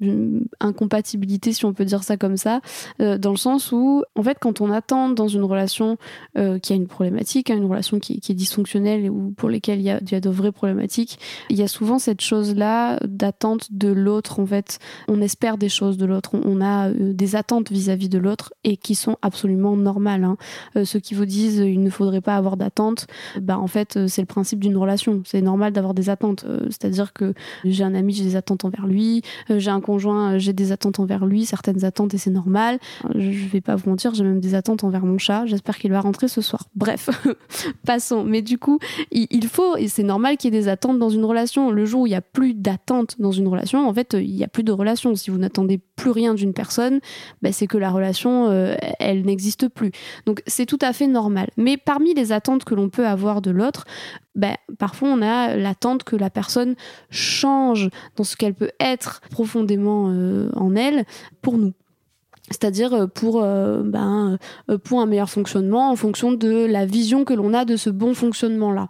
incompatibilité, 0.60 1.52
si 1.52 1.64
on 1.64 1.72
peut 1.72 1.84
dire 1.84 2.02
ça 2.02 2.16
comme 2.16 2.36
ça, 2.36 2.60
euh, 3.00 3.18
dans 3.18 3.30
le 3.30 3.36
sens 3.36 3.72
où, 3.72 4.02
en 4.16 4.22
fait, 4.22 4.38
quand 4.40 4.60
on 4.60 4.70
attend 4.70 5.10
dans 5.10 5.28
une 5.28 5.44
relation 5.44 5.96
euh, 6.38 6.58
qui 6.58 6.72
a 6.72 6.76
une 6.76 6.86
problématique, 6.86 7.50
hein, 7.50 7.56
une 7.56 7.66
relation 7.66 7.98
qui, 7.98 8.14
est 8.14 8.34
dysfonctionnelle 8.34 9.10
ou 9.10 9.32
pour 9.36 9.50
lesquelles 9.50 9.80
il 9.80 9.84
y, 9.84 9.90
a, 9.90 10.20
de 10.20 10.30
vraies 10.30 10.52
problématiques, 10.52 11.18
il 11.50 11.58
y 11.58 11.62
a 11.62 11.68
souvent 11.68 11.98
cette 11.98 12.20
chose-là 12.20 12.98
d'attente 13.04 13.68
de 13.72 13.88
l'autre. 13.88 14.40
En 14.40 14.46
fait, 14.46 14.78
on 15.08 15.20
espère 15.20 15.58
des 15.58 15.68
choses 15.68 15.98
de 15.98 16.06
l'autre, 16.06 16.30
on, 16.34 16.60
a 16.62 16.90
des 16.90 17.36
attentes 17.36 17.70
vis-à-vis 17.70 18.08
de 18.08 18.18
l'autre 18.18 18.54
et 18.64 18.76
qui 18.76 18.94
sont 18.94 19.16
absolument 19.20 19.76
normales. 19.76 20.24
Hein. 20.24 20.36
ceux 20.84 21.00
qui 21.00 21.14
vous 21.14 21.26
disent 21.26 21.58
il 21.58 21.82
ne 21.82 21.90
faudrait 21.90 22.20
pas 22.20 22.36
avoir 22.36 22.56
d'attente, 22.56 23.06
bah 23.40 23.58
en 23.58 23.66
fait, 23.66 24.06
c'est 24.06 24.22
le 24.22 24.26
principe 24.26 24.60
d'une 24.60 24.76
relation. 24.76 25.01
C'est 25.24 25.42
normal 25.42 25.72
d'avoir 25.72 25.94
des 25.94 26.10
attentes. 26.10 26.44
C'est-à-dire 26.70 27.12
que 27.12 27.34
j'ai 27.64 27.84
un 27.84 27.94
ami, 27.94 28.12
j'ai 28.12 28.24
des 28.24 28.36
attentes 28.36 28.64
envers 28.64 28.86
lui, 28.86 29.22
j'ai 29.48 29.70
un 29.70 29.80
conjoint, 29.80 30.34
euh, 30.34 30.38
j'ai 30.38 30.52
des 30.52 30.72
attentes 30.72 30.98
envers 30.98 31.26
lui, 31.26 31.44
certaines 31.44 31.84
attentes 31.84 32.14
et 32.14 32.18
c'est 32.18 32.30
normal. 32.30 32.78
Je 33.14 33.46
vais 33.48 33.60
pas 33.60 33.76
vous 33.76 33.90
mentir, 33.90 34.14
j'ai 34.14 34.24
même 34.24 34.40
des 34.40 34.54
attentes 34.54 34.84
envers 34.84 35.04
mon 35.04 35.18
chat. 35.18 35.46
J'espère 35.46 35.78
qu'il 35.78 35.90
va 35.90 36.00
rentrer 36.00 36.28
ce 36.28 36.40
soir. 36.40 36.64
Bref, 36.74 37.10
passons. 37.86 38.24
Mais 38.24 38.42
du 38.42 38.58
coup, 38.58 38.78
il 39.10 39.46
faut, 39.48 39.76
et 39.76 39.88
c'est 39.88 40.02
normal 40.02 40.36
qu'il 40.36 40.52
y 40.52 40.56
ait 40.56 40.60
des 40.60 40.68
attentes 40.68 40.98
dans 40.98 41.10
une 41.10 41.24
relation. 41.24 41.70
Le 41.70 41.84
jour 41.84 42.02
où 42.02 42.06
il 42.06 42.10
n'y 42.10 42.16
a 42.16 42.22
plus 42.22 42.54
d'attentes 42.54 43.16
dans 43.18 43.32
une 43.32 43.48
relation, 43.48 43.86
en 43.86 43.94
fait, 43.94 44.14
il 44.14 44.34
n'y 44.34 44.44
a 44.44 44.48
plus 44.48 44.64
de 44.64 44.72
relation. 44.72 45.14
Si 45.14 45.30
vous 45.30 45.38
n'attendez 45.38 45.78
plus 45.96 46.10
rien 46.10 46.34
d'une 46.34 46.52
personne, 46.52 47.00
bah, 47.42 47.52
c'est 47.52 47.66
que 47.66 47.78
la 47.78 47.90
relation, 47.90 48.48
euh, 48.48 48.74
elle 48.98 49.24
n'existe 49.24 49.68
plus. 49.68 49.92
Donc 50.26 50.42
c'est 50.46 50.66
tout 50.66 50.78
à 50.80 50.92
fait 50.92 51.06
normal. 51.06 51.48
Mais 51.56 51.76
parmi 51.76 52.14
les 52.14 52.32
attentes 52.32 52.64
que 52.64 52.74
l'on 52.74 52.88
peut 52.88 53.06
avoir 53.06 53.42
de 53.42 53.50
l'autre, 53.50 53.84
bah, 54.34 54.56
parfois 54.78 55.10
on 55.10 55.22
a 55.22 55.56
l'attente 55.56 56.04
que 56.04 56.16
la 56.16 56.30
personne 56.30 56.74
change 57.10 57.90
dans 58.16 58.24
ce 58.24 58.36
qu'elle 58.36 58.54
peut 58.54 58.72
être 58.80 59.20
profondément 59.30 60.10
euh, 60.10 60.50
en 60.54 60.74
elle 60.74 61.04
pour 61.42 61.58
nous 61.58 61.74
c'est-à-dire 62.52 62.94
euh, 62.94 63.06
pour, 63.06 63.42
euh, 63.42 63.82
ben, 63.82 64.38
pour 64.84 65.00
un 65.00 65.06
meilleur 65.06 65.30
fonctionnement 65.30 65.90
en 65.90 65.96
fonction 65.96 66.32
de 66.32 66.64
la 66.66 66.86
vision 66.86 67.24
que 67.24 67.34
l'on 67.34 67.54
a 67.54 67.64
de 67.64 67.76
ce 67.76 67.90
bon 67.90 68.14
fonctionnement-là. 68.14 68.88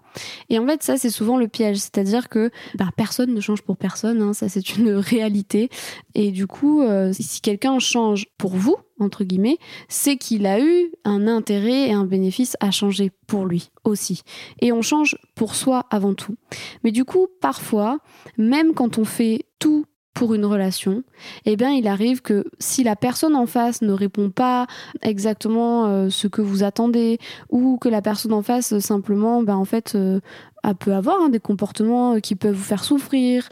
Et 0.51 0.59
en 0.59 0.67
fait, 0.67 0.83
ça, 0.83 0.97
c'est 0.97 1.11
souvent 1.11 1.37
le 1.37 1.49
piège, 1.49 1.79
c'est-à-dire 1.79 2.29
que 2.29 2.51
ben, 2.75 2.91
personne 2.97 3.35
ne 3.35 3.41
change 3.41 3.63
pour 3.63 3.77
personne, 3.77 4.21
hein, 4.21 4.33
ça 4.33 4.49
c'est 4.49 4.77
une 4.77 4.91
réalité. 4.97 5.71
Et 6.15 6.31
du 6.31 6.47
coup, 6.47 6.83
si 7.13 7.41
quelqu'un 7.41 7.79
change 7.79 8.27
pour 8.37 8.55
vous, 8.55 8.77
entre 8.99 9.25
guillemets, 9.25 9.59
c'est 9.89 10.17
qu'il 10.17 10.47
a 10.47 10.61
eu 10.61 10.93
un 11.05 11.27
intérêt 11.27 11.89
et 11.89 11.93
un 11.93 12.05
bénéfice 12.05 12.57
à 12.61 12.71
changer 12.71 13.11
pour 13.27 13.47
lui 13.47 13.71
aussi. 13.85 14.23
Et 14.61 14.73
on 14.73 14.83
change 14.83 15.17
pour 15.35 15.55
soi 15.55 15.87
avant 15.91 16.15
tout. 16.15 16.37
Mais 16.85 16.93
du 16.93 17.05
coup, 17.05 17.27
parfois, 17.41 17.99
même 18.39 18.75
quand 18.75 18.99
on 18.99 19.05
fait 19.05 19.47
tout 19.59 19.87
pour 20.15 20.35
une 20.35 20.45
relation, 20.45 21.05
eh 21.47 21.57
bien 21.57 21.71
il 21.71 21.89
arrive 21.89 22.21
que 22.21 22.45
si 22.59 22.85
la 22.85 22.97
personne 22.97 23.35
en 23.35 23.47
face 23.47 23.81
ne 23.83 23.93
répond 23.93 24.31
pas 24.31 24.67
exactement 25.01 25.87
euh, 25.87 26.11
ce 26.11 26.29
que 26.29 26.43
vous 26.43 26.63
attendez 26.65 27.19
ou 27.49 27.79
que 27.79 27.89
la 27.89 28.03
personne 28.03 28.33
en 28.33 28.43
face 28.43 28.79
simplement 28.79 29.43
ben 29.43 29.57
en 29.57 29.65
fait 29.65 29.95
euh, 29.95 30.21
peut 30.79 30.93
avoir 30.93 31.21
hein, 31.23 31.29
des 31.29 31.41
comportements 31.41 32.15
euh, 32.15 32.19
qui 32.21 32.35
peuvent 32.35 32.55
vous 32.55 32.63
faire 32.63 32.85
souffrir 32.85 33.49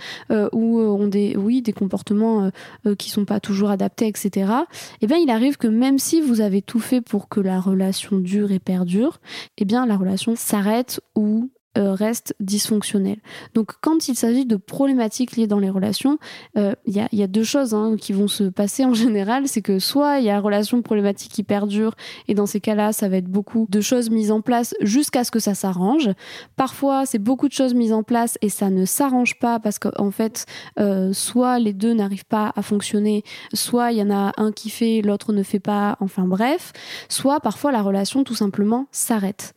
ou 0.52 0.80
ont 0.80 1.08
des 1.08 1.36
oui 1.36 1.62
des 1.62 1.72
comportements 1.72 2.50
qui 2.98 3.10
sont 3.10 3.24
pas 3.24 3.40
toujours 3.40 3.70
adaptés 3.70 4.06
etc 4.06 4.52
eh 5.00 5.06
bien 5.06 5.16
il 5.16 5.30
arrive 5.30 5.56
que 5.56 5.66
même 5.66 5.98
si 5.98 6.20
vous 6.20 6.40
avez 6.40 6.62
tout 6.62 6.78
fait 6.78 7.00
pour 7.00 7.28
que 7.28 7.40
la 7.40 7.60
relation 7.60 8.18
dure 8.18 8.52
et 8.52 8.58
perdure 8.58 9.20
eh 9.58 9.64
bien 9.64 9.86
la 9.86 9.96
relation 9.96 10.36
s'arrête 10.36 11.00
ou 11.16 11.50
euh, 11.78 11.94
reste 11.94 12.34
dysfonctionnel. 12.40 13.18
Donc 13.54 13.74
quand 13.80 14.08
il 14.08 14.16
s'agit 14.16 14.44
de 14.44 14.56
problématiques 14.56 15.36
liées 15.36 15.46
dans 15.46 15.60
les 15.60 15.70
relations, 15.70 16.18
euh, 16.56 16.74
il 16.86 16.94
y, 16.94 17.22
a, 17.22 17.26
deux 17.26 17.44
choses 17.44 17.74
hein, 17.74 17.94
qui 17.96 18.12
vont 18.12 18.26
se 18.26 18.44
passer 18.44 18.84
en 18.84 18.94
général. 19.04 19.46
C'est 19.46 19.62
que 19.62 19.78
soit 19.78 20.18
il 20.18 20.24
y 20.24 20.30
a 20.30 20.40
relation 20.40 20.82
problématique 20.82 21.30
qui 21.30 21.42
perdure, 21.42 21.94
et 22.26 22.34
dans 22.34 22.46
ces 22.46 22.60
cas-là, 22.60 22.92
ça 22.92 23.08
va 23.08 23.18
être 23.18 23.28
beaucoup 23.28 23.66
de 23.68 23.80
choses 23.80 24.10
mises 24.10 24.32
en 24.32 24.40
place 24.40 24.74
jusqu'à 24.80 25.22
ce 25.22 25.30
que 25.30 25.38
ça 25.38 25.54
s'arrange. 25.54 26.10
Parfois, 26.56 27.06
c'est 27.06 27.18
beaucoup 27.18 27.46
de 27.46 27.52
choses 27.52 27.74
mises 27.74 27.92
en 27.92 28.02
place 28.02 28.36
et 28.42 28.48
ça 28.48 28.70
ne 28.70 28.84
s'arrange 28.84 29.38
pas 29.38 29.60
parce 29.60 29.78
qu'en 29.78 30.10
fait, 30.10 30.46
euh, 30.78 31.12
soit 31.12 31.58
les 31.58 31.72
deux 31.72 31.94
n'arrivent 31.94 32.26
pas 32.26 32.52
à 32.56 32.62
fonctionner, 32.62 33.22
soit 33.54 33.92
il 33.92 33.98
y 33.98 34.02
en 34.02 34.10
a 34.10 34.32
un 34.38 34.52
qui 34.52 34.70
fait, 34.70 35.02
l'autre 35.02 35.32
ne 35.32 35.42
fait 35.42 35.60
pas, 35.60 35.96
enfin 36.00 36.24
bref, 36.24 36.72
soit 37.08 37.40
parfois 37.40 37.70
la 37.70 37.82
relation 37.82 38.24
tout 38.24 38.34
simplement 38.34 38.86
s'arrête. 38.90 39.54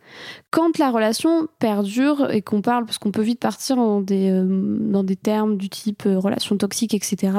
Quand 0.51 0.77
la 0.77 0.91
relation 0.91 1.47
perdure 1.59 2.29
et 2.31 2.41
qu'on 2.41 2.61
parle, 2.61 2.85
parce 2.85 2.97
qu'on 2.97 3.11
peut 3.11 3.21
vite 3.21 3.39
partir 3.39 3.75
dans 3.75 4.01
des, 4.01 4.29
euh, 4.29 4.45
dans 4.45 5.03
des 5.03 5.15
termes 5.15 5.57
du 5.57 5.69
type 5.69 6.03
euh, 6.05 6.19
relation 6.19 6.57
toxique, 6.57 6.93
etc. 6.93 7.33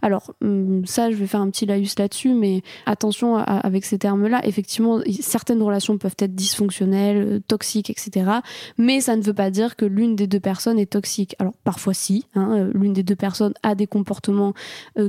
Alors, 0.00 0.32
hum, 0.40 0.86
ça, 0.86 1.10
je 1.10 1.16
vais 1.16 1.26
faire 1.26 1.40
un 1.40 1.50
petit 1.50 1.66
laïus 1.66 1.98
là-dessus, 1.98 2.32
mais 2.32 2.62
attention 2.86 3.36
avec 3.36 3.84
ces 3.84 3.98
termes-là. 3.98 4.40
Effectivement, 4.46 5.00
certaines 5.20 5.62
relations 5.62 5.98
peuvent 5.98 6.16
être 6.18 6.34
dysfonctionnelles, 6.34 7.16
euh, 7.16 7.40
toxiques, 7.46 7.90
etc. 7.90 8.30
Mais 8.78 9.00
ça 9.00 9.16
ne 9.16 9.22
veut 9.22 9.34
pas 9.34 9.50
dire 9.50 9.76
que 9.76 9.84
l'une 9.84 10.16
des 10.16 10.26
deux 10.26 10.40
personnes 10.40 10.78
est 10.78 10.90
toxique. 10.90 11.36
Alors, 11.38 11.54
parfois, 11.64 11.94
si. 11.94 12.26
Hein, 12.34 12.70
l'une 12.72 12.92
des 12.92 13.02
deux 13.02 13.16
personnes 13.16 13.54
a 13.62 13.74
des 13.74 13.86
comportements 13.86 14.54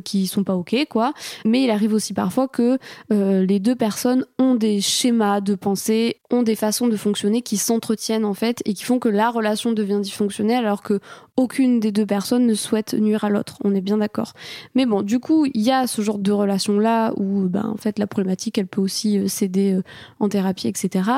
qui 0.03 0.27
sont 0.27 0.43
pas 0.43 0.55
OK, 0.55 0.75
quoi. 0.89 1.13
Mais 1.45 1.63
il 1.63 1.69
arrive 1.69 1.93
aussi 1.93 2.13
parfois 2.13 2.47
que 2.47 2.77
les 3.09 3.59
deux 3.59 3.75
personnes 3.75 4.25
ont 4.39 4.55
des 4.55 4.81
schémas 4.81 5.41
de 5.41 5.55
pensée, 5.55 6.17
ont 6.31 6.43
des 6.43 6.55
façons 6.55 6.87
de 6.87 6.97
qui 7.13 7.57
s'entretiennent 7.57 8.25
en 8.25 8.33
fait 8.33 8.61
et 8.65 8.73
qui 8.73 8.83
font 8.83 8.99
que 8.99 9.09
la 9.09 9.29
relation 9.29 9.71
devient 9.71 9.99
dysfonctionnelle 10.01 10.65
alors 10.65 10.81
que 10.81 10.99
aucune 11.37 11.79
des 11.79 11.91
deux 11.91 12.05
personnes 12.05 12.45
ne 12.45 12.53
souhaite 12.53 12.93
nuire 12.93 13.25
à 13.25 13.29
l'autre. 13.29 13.57
On 13.63 13.75
est 13.75 13.81
bien 13.81 13.97
d'accord. 13.97 14.33
Mais 14.73 14.85
bon, 14.85 15.01
du 15.01 15.19
coup, 15.19 15.45
il 15.53 15.61
y 15.61 15.71
a 15.71 15.85
ce 15.85 16.01
genre 16.01 16.17
de 16.17 16.31
relation 16.31 16.79
là 16.79 17.13
où 17.17 17.47
ben 17.49 17.65
en 17.65 17.75
fait 17.75 17.99
la 17.99 18.07
problématique 18.07 18.57
elle 18.57 18.67
peut 18.67 18.81
aussi 18.81 19.19
euh, 19.19 19.27
céder 19.27 19.73
euh, 19.73 19.83
en 20.19 20.29
thérapie 20.29 20.67
etc. 20.67 21.09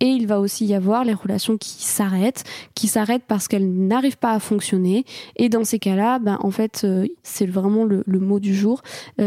Et 0.00 0.06
il 0.06 0.26
va 0.26 0.40
aussi 0.40 0.64
y 0.64 0.74
avoir 0.74 1.04
les 1.04 1.12
relations 1.12 1.56
qui 1.58 1.84
s'arrêtent, 1.84 2.44
qui 2.74 2.88
s'arrêtent 2.88 3.24
parce 3.28 3.48
qu'elles 3.48 3.70
n'arrivent 3.70 4.18
pas 4.18 4.32
à 4.32 4.40
fonctionner. 4.40 5.04
Et 5.36 5.48
dans 5.48 5.64
ces 5.64 5.78
cas-là, 5.78 6.18
ben 6.18 6.38
en 6.40 6.50
fait 6.50 6.82
euh, 6.84 7.06
c'est 7.22 7.46
vraiment 7.46 7.84
le, 7.84 8.02
mot 8.06 8.40
du 8.40 8.54
jour. 8.54 8.82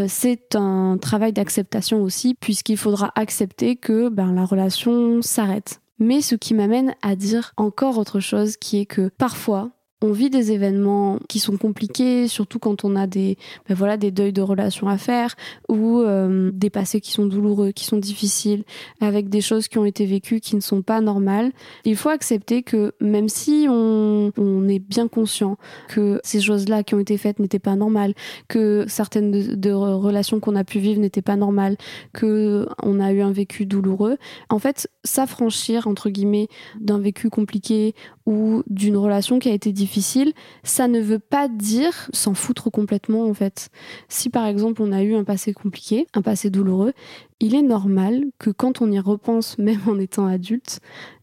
c'est 0.07 0.55
un 0.55 0.97
travail 0.99 1.31
d'acceptation 1.31 2.01
aussi 2.01 2.33
puisqu'il 2.33 2.75
faudra 2.75 3.11
accepter 3.15 3.75
que 3.75 4.09
ben 4.09 4.33
la 4.33 4.45
relation 4.45 5.21
s'arrête. 5.21 5.79
Mais 5.99 6.21
ce 6.21 6.35
qui 6.35 6.53
m'amène 6.53 6.95
à 7.01 7.15
dire 7.15 7.53
encore 7.57 7.97
autre 7.97 8.21
chose 8.21 8.55
qui 8.55 8.79
est 8.79 8.85
que 8.85 9.09
parfois, 9.09 9.71
on 10.01 10.11
vit 10.11 10.29
des 10.29 10.51
événements 10.51 11.19
qui 11.27 11.39
sont 11.39 11.57
compliqués, 11.57 12.27
surtout 12.27 12.59
quand 12.59 12.85
on 12.85 12.95
a 12.95 13.05
des, 13.05 13.37
ben 13.67 13.75
voilà, 13.75 13.97
des 13.97 14.11
deuils 14.11 14.33
de 14.33 14.41
relations 14.41 14.87
à 14.87 14.97
faire 14.97 15.35
ou 15.67 15.99
euh, 15.99 16.51
des 16.53 16.69
passés 16.69 17.01
qui 17.01 17.11
sont 17.11 17.25
douloureux, 17.25 17.71
qui 17.71 17.85
sont 17.85 17.97
difficiles, 17.97 18.63
avec 19.01 19.29
des 19.29 19.41
choses 19.41 19.67
qui 19.67 19.77
ont 19.77 19.85
été 19.85 20.05
vécues 20.05 20.39
qui 20.39 20.55
ne 20.55 20.61
sont 20.61 20.81
pas 20.81 21.01
normales. 21.01 21.51
Il 21.83 21.97
faut 21.97 22.09
accepter 22.09 22.63
que 22.63 22.93
même 23.01 23.27
si 23.27 23.67
on, 23.69 24.31
on 24.37 24.67
est 24.69 24.79
bien 24.79 25.07
conscient 25.07 25.57
que 25.89 26.21
ces 26.23 26.39
choses-là 26.39 26.83
qui 26.83 26.95
ont 26.95 26.99
été 26.99 27.17
faites 27.17 27.39
n'étaient 27.39 27.59
pas 27.59 27.75
normales, 27.75 28.13
que 28.47 28.85
certaines 28.87 29.31
de, 29.31 29.55
de 29.55 29.71
relations 29.71 30.39
qu'on 30.39 30.55
a 30.55 30.63
pu 30.63 30.79
vivre 30.79 31.01
n'étaient 31.01 31.21
pas 31.21 31.35
normales, 31.35 31.75
que 32.13 32.67
on 32.83 32.99
a 33.01 33.11
eu 33.11 33.21
un 33.21 33.31
vécu 33.31 33.65
douloureux, 33.65 34.17
en 34.49 34.59
fait, 34.59 34.89
s'affranchir 35.03 35.87
entre 35.87 36.09
guillemets 36.09 36.47
d'un 36.79 36.99
vécu 36.99 37.29
compliqué 37.29 37.95
ou 38.29 38.61
d'une 38.67 38.95
relation 38.95 39.39
qui 39.39 39.49
a 39.49 39.53
été 39.53 39.73
difficile, 39.73 40.33
ça 40.61 40.87
ne 40.87 41.01
veut 41.01 41.17
pas 41.17 41.47
dire 41.47 42.07
s'en 42.13 42.35
foutre 42.35 42.69
complètement 42.69 43.27
en 43.27 43.33
fait. 43.33 43.69
Si 44.07 44.29
par 44.29 44.45
exemple 44.45 44.83
on 44.83 44.91
a 44.91 45.01
eu 45.01 45.15
un 45.15 45.23
passé 45.23 45.51
compliqué, 45.51 46.05
un 46.13 46.21
passé 46.21 46.51
douloureux, 46.51 46.93
il 47.39 47.55
est 47.55 47.63
normal 47.63 48.25
que 48.37 48.51
quand 48.51 48.83
on 48.83 48.91
y 48.91 48.99
repense, 48.99 49.57
même 49.57 49.81
en 49.87 49.97
étant 49.97 50.27
adulte, 50.27 50.79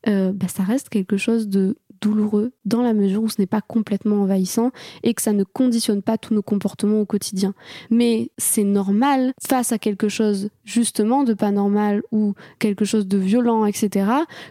euh, 0.09 0.33
bah, 0.33 0.49
ça 0.49 0.65
reste 0.65 0.89
quelque 0.89 1.17
chose 1.17 1.49
de 1.49 1.77
douloureux 2.01 2.53
dans 2.65 2.83
la 2.83 2.95
mesure 2.95 3.23
où 3.23 3.29
ce 3.29 3.41
n'est 3.41 3.47
pas 3.47 3.61
complètement 3.61 4.23
envahissant 4.23 4.71
et 5.03 5.15
que 5.15 5.23
ça 5.23 5.33
ne 5.33 5.45
conditionne 5.45 6.03
pas 6.03 6.19
tous 6.19 6.35
nos 6.35 6.43
comportements 6.43 7.01
au 7.01 7.07
quotidien. 7.07 7.55
Mais 7.91 8.31
c'est 8.39 8.65
normal 8.65 9.33
face 9.47 9.73
à 9.73 9.79
quelque 9.79 10.09
chose 10.09 10.51
justement 10.65 11.23
de 11.23 11.35
pas 11.35 11.51
normal 11.51 12.03
ou 12.13 12.35
quelque 12.59 12.85
chose 12.85 13.07
de 13.07 13.19
violent, 13.19 13.67
etc., 13.67 14.11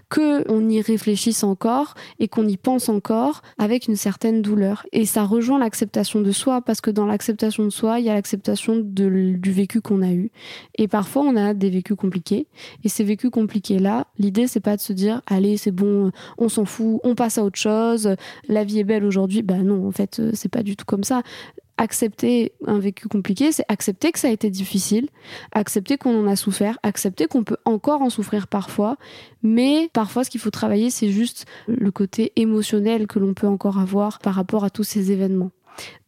que 0.10 0.50
on 0.52 0.70
y 0.70 0.82
réfléchisse 0.82 1.44
encore 1.44 1.94
et 2.20 2.28
qu'on 2.28 2.48
y 2.48 2.58
pense 2.58 2.90
encore 2.90 3.42
avec 3.58 3.88
une 3.88 3.96
certaine 3.96 4.42
douleur. 4.42 4.86
Et 4.92 5.06
ça 5.06 5.24
rejoint 5.24 5.60
l'acceptation 5.60 6.22
de 6.22 6.32
soi 6.32 6.62
parce 6.62 6.82
que 6.82 6.92
dans 6.92 7.06
l'acceptation 7.06 7.64
de 7.64 7.70
soi, 7.70 8.00
il 8.00 8.06
y 8.06 8.10
a 8.10 8.14
l'acceptation 8.14 8.78
du 8.78 9.52
vécu 9.52 9.82
qu'on 9.82 10.02
a 10.02 10.12
eu. 10.12 10.32
Et 10.78 10.88
parfois, 10.88 11.24
on 11.24 11.36
a 11.36 11.54
des 11.54 11.70
vécus 11.70 11.98
compliqués. 11.98 12.48
Et 12.84 12.90
ces 12.90 13.04
vécus 13.04 13.30
compliqués-là, 13.30 14.08
l'idée, 14.18 14.48
c'est 14.48 14.60
pas 14.60 14.76
de 14.76 14.82
se 14.82 14.94
dire, 14.94 15.22
allez, 15.28 15.58
c'est 15.58 15.72
bon, 15.72 16.12
on 16.38 16.50
s'en 16.50 16.66
fout, 16.66 17.00
on 17.04 17.16
passe 17.16 17.35
à 17.38 17.44
autre 17.44 17.60
chose, 17.60 18.16
la 18.48 18.64
vie 18.64 18.80
est 18.80 18.84
belle 18.84 19.06
aujourd'hui. 19.06 19.42
Ben 19.42 19.64
non, 19.64 19.88
en 19.88 19.92
fait, 19.92 20.22
c'est 20.34 20.50
pas 20.50 20.64
du 20.64 20.76
tout 20.76 20.86
comme 20.86 21.04
ça 21.04 21.22
accepter 21.78 22.54
un 22.66 22.80
vécu 22.80 23.08
compliqué, 23.08 23.52
c'est 23.52 23.66
accepter 23.68 24.12
que 24.12 24.20
ça 24.20 24.28
a 24.28 24.32
été 24.32 24.50
difficile, 24.50 25.10
accepter 25.52 25.98
qu'on 25.98 26.24
en 26.24 26.28
a 26.28 26.36
souffert, 26.36 26.78
accepter 26.84 27.28
qu'on 27.28 27.44
peut 27.44 27.58
encore 27.66 28.02
en 28.02 28.10
souffrir 28.10 28.48
parfois, 28.48 28.98
mais 29.44 29.90
parfois 29.94 30.24
ce 30.24 30.30
qu'il 30.30 30.40
faut 30.40 30.52
travailler, 30.52 30.90
c'est 30.90 31.10
juste 31.10 31.46
le 31.68 31.92
côté 31.92 32.32
émotionnel 32.36 33.08
que 33.08 33.20
l'on 33.20 33.34
peut 33.34 33.48
encore 33.48 33.80
avoir 33.80 34.20
par 34.20 34.36
rapport 34.36 34.64
à 34.64 34.70
tous 34.70 34.84
ces 34.84 35.12
événements. 35.12 35.52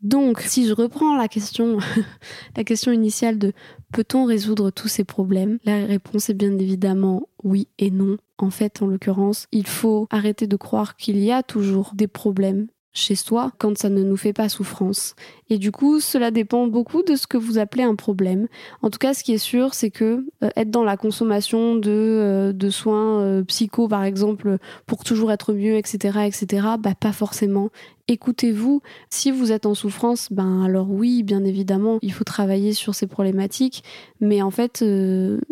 Donc, 0.01 0.41
si 0.41 0.67
je 0.67 0.73
reprends 0.73 1.15
la 1.15 1.27
question, 1.27 1.80
la 2.58 2.63
question 2.63 2.91
initiale 2.91 3.38
de 3.38 3.53
peut-on 3.91 4.25
résoudre 4.25 4.69
tous 4.69 4.88
ces 4.88 5.03
problèmes 5.03 5.60
La 5.63 5.86
réponse 5.86 6.30
est 6.30 6.34
bien 6.34 6.58
évidemment 6.58 7.27
oui 7.43 7.67
et 7.80 7.91
non. 7.91 8.17
En 8.38 8.51
fait, 8.51 8.82
en 8.82 8.88
l'occurrence, 8.88 9.47
il 9.51 9.65
faut 9.65 10.08
arrêter 10.12 10.47
de 10.47 10.56
croire 10.56 10.95
qu'il 10.95 11.17
y 11.17 11.32
a 11.32 11.41
toujours 11.43 11.91
des 11.95 12.08
problèmes 12.08 12.67
chez 12.93 13.15
soi 13.15 13.52
quand 13.60 13.78
ça 13.78 13.89
ne 13.89 14.04
nous 14.04 14.17
fait 14.17 14.34
pas 14.34 14.50
souffrance. 14.50 15.15
Et 15.50 15.58
du 15.58 15.71
coup, 15.71 16.00
cela 16.00 16.32
dépend 16.32 16.67
beaucoup 16.67 17.04
de 17.04 17.15
ce 17.15 17.28
que 17.28 17.38
vous 17.38 17.58
appelez 17.58 17.84
un 17.84 17.95
problème. 17.95 18.47
En 18.82 18.89
tout 18.89 18.97
cas, 18.97 19.13
ce 19.13 19.23
qui 19.23 19.34
est 19.34 19.38
sûr, 19.38 19.73
c'est 19.73 19.91
que 19.91 20.26
euh, 20.43 20.50
être 20.56 20.71
dans 20.71 20.84
la 20.84 20.97
consommation 20.97 21.76
de, 21.76 21.91
euh, 21.91 22.71
soins 22.71 23.21
euh, 23.21 23.43
psycho, 23.43 23.88
par 23.88 24.04
exemple, 24.04 24.58
pour 24.88 25.04
toujours 25.04 25.32
être 25.32 25.54
mieux, 25.54 25.76
etc., 25.76 26.19
etc., 26.26 26.67
bah 26.80 26.95
pas 27.00 27.13
forcément. 27.13 27.69
Écoutez-vous. 28.08 28.82
Si 29.10 29.32
vous 29.32 29.52
êtes 29.52 29.65
en 29.65 29.73
souffrance, 29.73 30.30
ben 30.32 30.63
alors 30.63 30.89
oui, 30.89 31.23
bien 31.23 31.43
évidemment, 31.43 32.00
il 32.02 32.13
faut 32.13 32.23
travailler 32.23 32.73
sur 32.73 32.95
ces 32.95 33.08
problématiques. 33.08 33.84
Mais 34.21 34.41
en 34.41 34.52
fait, 34.52 34.84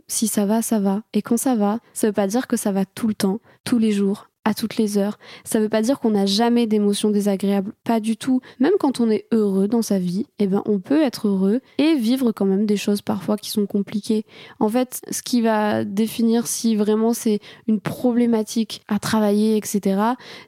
si 0.08 0.28
ça 0.28 0.46
va, 0.46 0.62
ça 0.62 0.80
va. 0.80 1.04
Et 1.14 1.22
quand 1.22 1.38
ça 1.38 1.56
va, 1.56 1.80
ça 1.94 2.08
veut 2.08 2.14
pas 2.14 2.28
dire 2.28 2.48
que 2.48 2.56
ça 2.58 2.72
va 2.72 2.86
tout 2.86 3.08
le 3.08 3.14
temps, 3.14 3.40
tous 3.66 3.78
les 3.78 3.92
jours 3.92 4.30
à 4.46 4.54
toutes 4.54 4.78
les 4.78 4.98
heures. 4.98 5.18
Ça 5.44 5.60
veut 5.60 5.70
pas 5.70 5.82
dire 5.82 6.00
qu'on 6.00 6.12
n'a 6.12 6.28
jamais 6.28 6.68
d'émotions 6.68 7.10
désagréables, 7.10 7.74
pas 7.84 8.00
du 8.00 8.16
tout. 8.16 8.42
Même 8.60 8.74
quand 8.80 9.02
on 9.02 9.10
est 9.10 9.26
heureux 9.32 9.68
dans 9.68 9.82
sa 9.82 9.98
vie, 9.98 10.28
eh 10.40 10.48
ben 10.48 10.62
on 10.66 10.80
peut 10.80 11.02
être 11.02 11.28
heureux 11.28 11.62
et 11.80 11.96
vivre 11.96 12.32
quand 12.32 12.46
même 12.46 12.66
des 12.66 12.78
choses 12.78 13.02
parfois 13.02 13.38
qui 13.38 13.50
sont 13.50 13.66
compliquées. 13.66 14.24
En 14.60 14.70
fait, 14.70 15.02
ce 15.10 15.24
qui 15.24 15.42
va 15.42 15.84
définir 15.84 16.48
si 16.48 16.76
vraiment 16.76 17.14
c'est 17.14 17.40
une 17.68 17.80
problématique 17.80 18.82
à 18.88 19.00
travailler, 19.00 19.58
etc., 19.58 20.00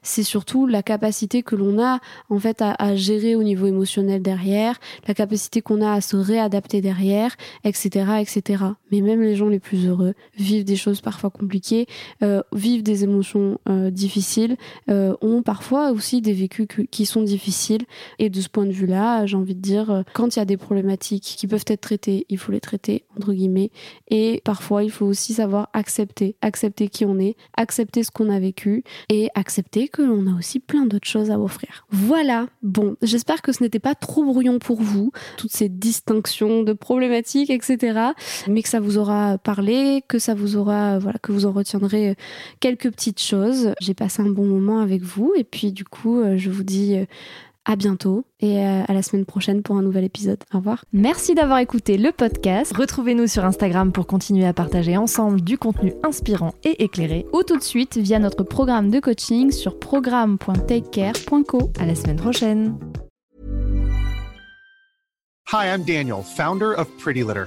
c'est 0.02 0.22
surtout 0.22 0.66
la 0.66 0.82
capacité 0.82 1.42
que 1.42 1.56
l'on 1.56 1.82
a 1.82 1.98
en 2.30 2.38
fait 2.38 2.62
à, 2.62 2.94
gérer 2.94 3.34
au 3.34 3.42
niveau 3.42 3.66
émotionnel 3.66 4.22
derrière, 4.22 4.78
la 5.06 5.14
capacité 5.14 5.60
qu'on 5.60 5.80
a 5.80 5.92
à 5.92 6.00
se 6.00 6.16
réadapter 6.16 6.80
derrière, 6.80 7.36
etc., 7.64 8.20
etc. 8.20 8.64
Mais 8.92 9.00
même 9.00 9.20
les 9.20 9.34
gens 9.34 9.48
les 9.48 9.58
plus 9.58 9.86
heureux 9.86 10.14
vivent 10.36 10.64
des 10.64 10.76
choses 10.76 11.00
parfois 11.00 11.30
compliquées, 11.30 11.86
euh, 12.22 12.42
vivent 12.52 12.84
des 12.84 13.02
émotions 13.04 13.58
euh, 13.68 13.87
difficiles 13.90 14.56
euh, 14.90 15.14
ont 15.20 15.42
parfois 15.42 15.92
aussi 15.92 16.20
des 16.20 16.32
vécus 16.32 16.66
qui 16.90 17.06
sont 17.06 17.22
difficiles. 17.22 17.84
Et 18.18 18.30
de 18.30 18.40
ce 18.40 18.48
point 18.48 18.66
de 18.66 18.72
vue-là, 18.72 19.26
j'ai 19.26 19.36
envie 19.36 19.54
de 19.54 19.60
dire, 19.60 19.90
euh, 19.90 20.02
quand 20.14 20.36
il 20.36 20.38
y 20.38 20.42
a 20.42 20.44
des 20.44 20.56
problématiques 20.56 21.34
qui 21.36 21.46
peuvent 21.46 21.64
être 21.66 21.80
traitées, 21.80 22.26
il 22.28 22.38
faut 22.38 22.52
les 22.52 22.60
traiter, 22.60 23.04
entre 23.16 23.32
guillemets. 23.32 23.70
Et 24.08 24.42
parfois, 24.44 24.84
il 24.84 24.90
faut 24.90 25.06
aussi 25.06 25.34
savoir 25.34 25.68
accepter, 25.72 26.36
accepter 26.42 26.88
qui 26.88 27.04
on 27.04 27.18
est, 27.18 27.36
accepter 27.56 28.02
ce 28.02 28.10
qu'on 28.10 28.30
a 28.30 28.38
vécu 28.38 28.84
et 29.08 29.28
accepter 29.34 29.88
que 29.88 30.02
l'on 30.02 30.26
a 30.26 30.36
aussi 30.36 30.60
plein 30.60 30.86
d'autres 30.86 31.08
choses 31.08 31.30
à 31.30 31.38
offrir. 31.38 31.86
Voilà. 31.90 32.48
Bon, 32.62 32.96
j'espère 33.02 33.42
que 33.42 33.52
ce 33.52 33.62
n'était 33.62 33.78
pas 33.78 33.94
trop 33.94 34.24
brouillon 34.24 34.58
pour 34.58 34.80
vous, 34.80 35.12
toutes 35.36 35.52
ces 35.52 35.68
distinctions 35.68 36.62
de 36.62 36.72
problématiques, 36.72 37.50
etc. 37.50 38.00
Mais 38.46 38.62
que 38.62 38.68
ça 38.68 38.80
vous 38.80 38.98
aura 38.98 39.38
parlé, 39.38 40.02
que 40.08 40.18
ça 40.18 40.34
vous 40.34 40.56
aura, 40.56 40.98
voilà, 40.98 41.18
que 41.18 41.32
vous 41.32 41.46
en 41.46 41.52
retiendrez 41.52 42.16
quelques 42.60 42.90
petites 42.90 43.20
choses. 43.20 43.72
J'ai 43.80 43.94
passé 43.94 44.22
un 44.22 44.30
bon 44.30 44.44
moment 44.44 44.80
avec 44.80 45.02
vous 45.02 45.32
et 45.36 45.44
puis 45.44 45.72
du 45.72 45.84
coup, 45.84 46.20
euh, 46.20 46.36
je 46.36 46.50
vous 46.50 46.64
dis 46.64 46.96
euh, 46.96 47.04
à 47.64 47.76
bientôt 47.76 48.24
et 48.40 48.58
euh, 48.58 48.82
à 48.88 48.92
la 48.92 49.02
semaine 49.02 49.24
prochaine 49.24 49.62
pour 49.62 49.76
un 49.76 49.82
nouvel 49.82 50.04
épisode. 50.04 50.42
Au 50.52 50.58
revoir. 50.58 50.84
Merci 50.92 51.34
d'avoir 51.34 51.58
écouté 51.58 51.98
le 51.98 52.10
podcast. 52.12 52.74
Retrouvez-nous 52.76 53.26
sur 53.26 53.44
Instagram 53.44 53.92
pour 53.92 54.06
continuer 54.06 54.46
à 54.46 54.52
partager 54.52 54.96
ensemble 54.96 55.42
du 55.42 55.58
contenu 55.58 55.92
inspirant 56.02 56.54
et 56.64 56.82
éclairé 56.82 57.26
ou 57.32 57.42
tout 57.42 57.56
de 57.56 57.62
suite 57.62 57.98
via 57.98 58.18
notre 58.18 58.42
programme 58.42 58.90
de 58.90 59.00
coaching 59.00 59.52
sur 59.52 59.78
programme.takecare.co. 59.78 61.72
À 61.78 61.86
la 61.86 61.94
semaine 61.94 62.16
prochaine. 62.16 62.78
Hi, 65.50 65.66
I'm 65.72 65.82
Daniel, 65.82 66.22
founder 66.22 66.74
of 66.74 66.88
Pretty 66.98 67.22
Litter. 67.22 67.46